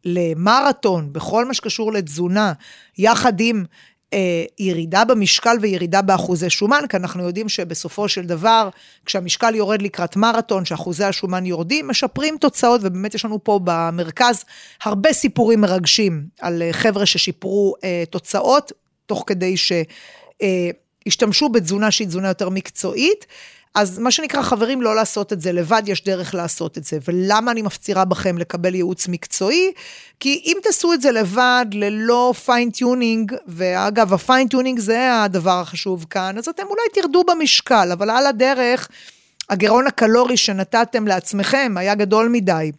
למרתון 0.05 1.13
בכל 1.13 1.45
מה 1.45 1.55
שקשור 1.55 1.93
לתזונה, 1.93 2.53
יחד 2.99 3.41
עם 3.41 3.65
ירידה 4.59 5.05
במשקל 5.05 5.57
וירידה 5.61 6.03
באחוזי 6.03 6.51
שומן, 6.51 6.83
כי 6.89 6.97
אנחנו 6.97 7.23
יודעים 7.23 7.49
שבסופו 7.49 8.09
של 8.09 8.27
דבר, 8.27 8.69
כשהמשקל 9.07 9.55
יורד 9.55 9.83
לקראת 9.83 10.17
מרתון, 10.17 10.65
שאחוזי 10.65 11.05
השומן 11.05 11.47
יורדים, 11.47 11.89
משפרים 11.89 12.37
תוצאות, 12.41 12.81
ובאמת 12.85 13.15
יש 13.15 13.25
לנו 13.25 13.45
פה 13.45 13.61
במרכז 13.65 14.45
הרבה 14.85 15.13
סיפורים 15.13 15.61
מרגשים 15.61 16.27
על 16.41 16.63
אה, 16.63 16.73
חבר'ה 16.73 17.07
ששיפרו 17.07 17.75
אה, 17.85 18.05
תוצאות, 18.11 18.73
תוך 19.07 19.25
כדי 19.27 19.57
ש... 19.57 19.73
אה, 20.43 20.71
בתזונה 21.53 21.91
שהיא 21.91 22.07
תזונה 22.07 22.29
יותר 22.29 22.49
מקצועית. 22.49 23.27
אז 23.75 23.99
מה 23.99 24.11
שנקרא, 24.11 24.43
חברים, 24.43 24.83
לא 24.83 24.97
לעשות 24.97 25.33
את 25.33 25.41
זה 25.41 25.53
לבד, 25.53 25.83
יש 25.87 26.05
דרך 26.05 26.35
לעשות 26.35 26.79
את 26.79 26.85
זה. 26.85 26.99
ולמה 27.09 27.51
אני 27.51 27.63
מפצירה 27.63 28.05
בכם 28.05 28.39
לקבל 28.39 28.75
ייעוץ 28.75 29.09
מקצועי? 29.09 29.73
כי 30.21 30.43
אם 30.45 30.57
תעשו 30.63 30.93
את 30.93 31.01
זה 31.01 31.11
לבד, 31.11 31.67
ללא 31.73 32.35
fine 32.45 32.78
tuning, 32.78 33.35
ואגב, 33.47 34.15
ה 34.15 34.21
fine 34.21 34.44
tuning 34.44 34.79
זה 34.79 35.23
הדבר 35.23 35.61
החשוב 35.61 36.07
כאן, 36.11 36.39
אז 36.39 36.49
אתם 36.49 36.63
אולי 36.63 36.83
תרדו 36.95 37.25
במשקל, 37.25 37.89
אבל 37.93 38.11
על 38.11 38.27
הדרך, 38.27 38.89
הגירעון 39.51 39.87
הקלורי 39.87 40.37
שנתתם 40.37 41.07
לעצמכם 41.07 41.75
היה 41.77 41.95
גדול 41.95 42.29
מדי, 42.29 42.73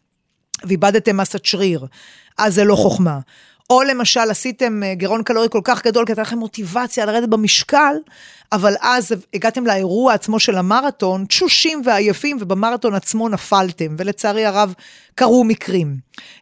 ואיבדתם 0.64 1.18
מסת 1.18 1.46
שריר, 1.46 1.86
אז 2.38 2.54
זה 2.54 2.64
לא 2.64 2.76
חוכמה. 2.76 3.20
או 3.74 3.84
למשל 3.84 4.30
עשיתם 4.30 4.84
אה, 4.84 4.96
גירעון 4.96 5.24
קלורי 5.24 5.48
כל 5.50 5.62
כך 5.64 5.84
גדול, 5.86 6.06
כי 6.06 6.12
הייתה 6.12 6.22
לכם 6.22 6.38
מוטיבציה 6.38 7.06
לרדת 7.06 7.30
במשקל, 7.30 7.96
אבל 8.52 8.76
אז 8.82 9.16
הגעתם 9.34 9.68
לאירוע 9.68 10.14
עצמו 10.14 10.40
של 10.40 10.56
המרתון, 10.56 11.26
תשושים 11.26 11.82
ועייפים, 11.86 12.38
ובמרתון 12.40 12.96
עצמו 12.96 13.30
נפלתם, 13.30 13.96
ולצערי 13.98 14.46
הרב 14.46 14.74
קרו 15.16 15.44
מקרים. 15.44 15.96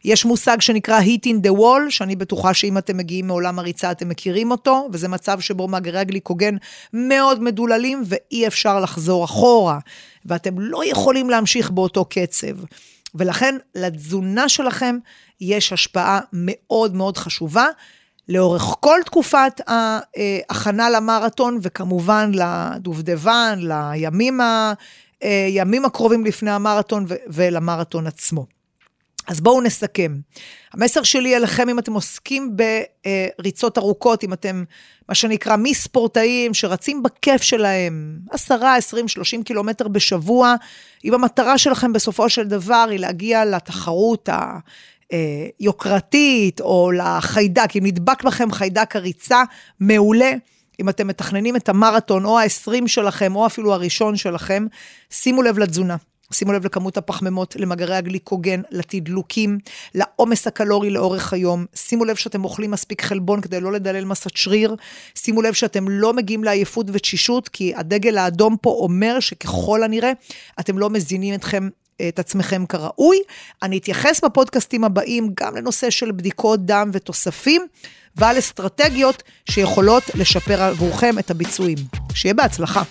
יש 0.04 0.24
מושג 0.24 0.60
שנקרא 0.60 1.00
heat 1.00 1.26
in 1.26 1.46
the 1.46 1.58
wall, 1.58 1.90
שאני 1.90 2.16
בטוחה 2.16 2.54
שאם 2.54 2.78
אתם 2.78 2.96
מגיעים 2.96 3.26
מעולם 3.26 3.58
הריצה 3.58 3.90
אתם 3.90 4.08
מכירים 4.08 4.50
אותו, 4.50 4.88
וזה 4.92 5.08
מצב 5.08 5.40
שבו 5.40 5.68
מאגרי 5.68 5.98
הגליקוגן 5.98 6.56
מאוד 6.92 7.42
מדוללים 7.42 8.02
ואי 8.06 8.46
אפשר 8.46 8.80
לחזור 8.80 9.24
אחורה, 9.24 9.78
ואתם 10.26 10.58
לא 10.58 10.82
יכולים 10.84 11.30
להמשיך 11.30 11.70
באותו 11.70 12.04
קצב. 12.04 12.56
ולכן 13.14 13.56
לתזונה 13.74 14.48
שלכם 14.48 14.98
יש 15.40 15.72
השפעה 15.72 16.20
מאוד 16.32 16.94
מאוד 16.94 17.16
חשובה. 17.16 17.66
לאורך 18.28 18.62
כל 18.80 18.98
תקופת 19.04 19.60
ההכנה 19.66 20.90
למרתון, 20.90 21.58
וכמובן 21.62 22.30
לדובדבן, 22.34 23.58
לימים 23.62 24.40
ה, 24.40 24.72
הימים 25.20 25.84
הקרובים 25.84 26.24
לפני 26.24 26.50
המרתון 26.50 27.06
ולמרתון 27.26 28.06
עצמו. 28.06 28.46
אז 29.26 29.40
בואו 29.40 29.60
נסכם. 29.60 30.16
המסר 30.72 31.02
שלי 31.02 31.36
אליכם, 31.36 31.68
אם 31.68 31.78
אתם 31.78 31.92
עוסקים 31.92 32.56
בריצות 33.38 33.78
ארוכות, 33.78 34.24
אם 34.24 34.32
אתם, 34.32 34.64
מה 35.08 35.14
שנקרא, 35.14 35.56
מספורטאים 35.58 36.54
שרצים 36.54 37.02
בכיף 37.02 37.42
שלהם, 37.42 38.18
10, 38.30 38.66
20, 38.66 39.08
30 39.08 39.42
קילומטר 39.42 39.88
בשבוע, 39.88 40.54
אם 41.04 41.14
המטרה 41.14 41.58
שלכם 41.58 41.92
בסופו 41.92 42.28
של 42.28 42.48
דבר 42.48 42.86
היא 42.90 42.98
להגיע 42.98 43.44
לתחרות 43.44 44.28
היוקרתית, 45.10 46.60
או 46.60 46.90
לחיידק, 46.92 47.76
אם 47.76 47.86
נדבק 47.86 48.24
בכם 48.24 48.52
חיידק 48.52 48.96
הריצה, 48.96 49.42
מעולה. 49.80 50.32
אם 50.80 50.88
אתם 50.88 51.06
מתכננים 51.06 51.56
את 51.56 51.68
המרתון, 51.68 52.24
או 52.24 52.38
ה-20 52.38 52.86
שלכם, 52.86 53.36
או 53.36 53.46
אפילו 53.46 53.72
הראשון 53.72 54.16
שלכם, 54.16 54.66
שימו 55.10 55.42
לב 55.42 55.58
לתזונה. 55.58 55.96
שימו 56.32 56.52
לב 56.52 56.64
לכמות 56.64 56.96
הפחמימות, 56.96 57.56
למאגרי 57.58 57.96
הגליקוגן, 57.96 58.60
לתדלוקים, 58.70 59.58
לעומס 59.94 60.46
הקלורי 60.46 60.90
לאורך 60.90 61.32
היום. 61.32 61.66
שימו 61.74 62.04
לב 62.04 62.16
שאתם 62.16 62.44
אוכלים 62.44 62.70
מספיק 62.70 63.02
חלבון 63.02 63.40
כדי 63.40 63.60
לא 63.60 63.72
לדלל 63.72 64.04
מסת 64.04 64.36
שריר. 64.36 64.76
שימו 65.14 65.42
לב 65.42 65.52
שאתם 65.52 65.88
לא 65.88 66.12
מגיעים 66.12 66.44
לעייפות 66.44 66.86
ותשישות, 66.92 67.48
כי 67.48 67.72
הדגל 67.76 68.18
האדום 68.18 68.56
פה 68.62 68.70
אומר 68.70 69.20
שככל 69.20 69.82
הנראה, 69.82 70.12
אתם 70.60 70.78
לא 70.78 70.90
מזינים 70.90 71.34
אתכם 71.34 71.68
את 72.08 72.18
עצמכם 72.18 72.66
כראוי. 72.66 73.18
אני 73.62 73.78
אתייחס 73.78 74.24
בפודקאסטים 74.24 74.84
הבאים 74.84 75.32
גם 75.40 75.56
לנושא 75.56 75.90
של 75.90 76.12
בדיקות 76.12 76.66
דם 76.66 76.90
ותוספים, 76.92 77.62
ועל 78.16 78.38
אסטרטגיות 78.38 79.22
שיכולות 79.50 80.02
לשפר 80.14 80.62
עבורכם 80.62 81.18
את 81.18 81.30
הביצועים. 81.30 81.78
שיהיה 82.14 82.34
בהצלחה. 82.34 82.82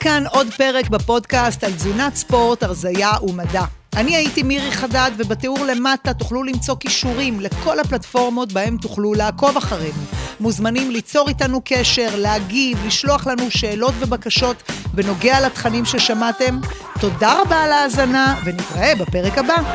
כאן 0.00 0.24
עוד 0.30 0.46
פרק 0.56 0.88
בפודקאסט 0.88 1.64
על 1.64 1.72
תזונת 1.72 2.14
ספורט, 2.14 2.62
הרזייה 2.62 3.12
ומדע. 3.22 3.64
אני 3.96 4.16
הייתי 4.16 4.42
מירי 4.42 4.72
חדד, 4.72 5.10
ובתיאור 5.16 5.58
למטה 5.64 6.14
תוכלו 6.14 6.42
למצוא 6.42 6.76
כישורים 6.80 7.40
לכל 7.40 7.80
הפלטפורמות 7.80 8.52
בהם 8.52 8.76
תוכלו 8.76 9.14
לעקוב 9.14 9.56
אחרינו. 9.56 10.02
מוזמנים 10.40 10.90
ליצור 10.90 11.28
איתנו 11.28 11.60
קשר, 11.64 12.08
להגיב, 12.16 12.86
לשלוח 12.86 13.26
לנו 13.26 13.50
שאלות 13.50 13.94
ובקשות 13.98 14.62
בנוגע 14.94 15.46
לתכנים 15.46 15.84
ששמעתם. 15.84 16.60
תודה 17.00 17.42
רבה 17.42 17.62
על 17.62 17.72
ההאזנה, 17.72 18.40
ונתראה 18.44 18.92
בפרק 18.94 19.38
הבא. 19.38 19.74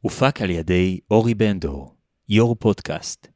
הופק 0.00 0.42
על 0.42 0.50
ידי 0.50 0.98
אורי 1.10 1.34
בנדור, 1.34 1.94
יו"ר 2.28 2.54
פודקאסט. 2.54 3.33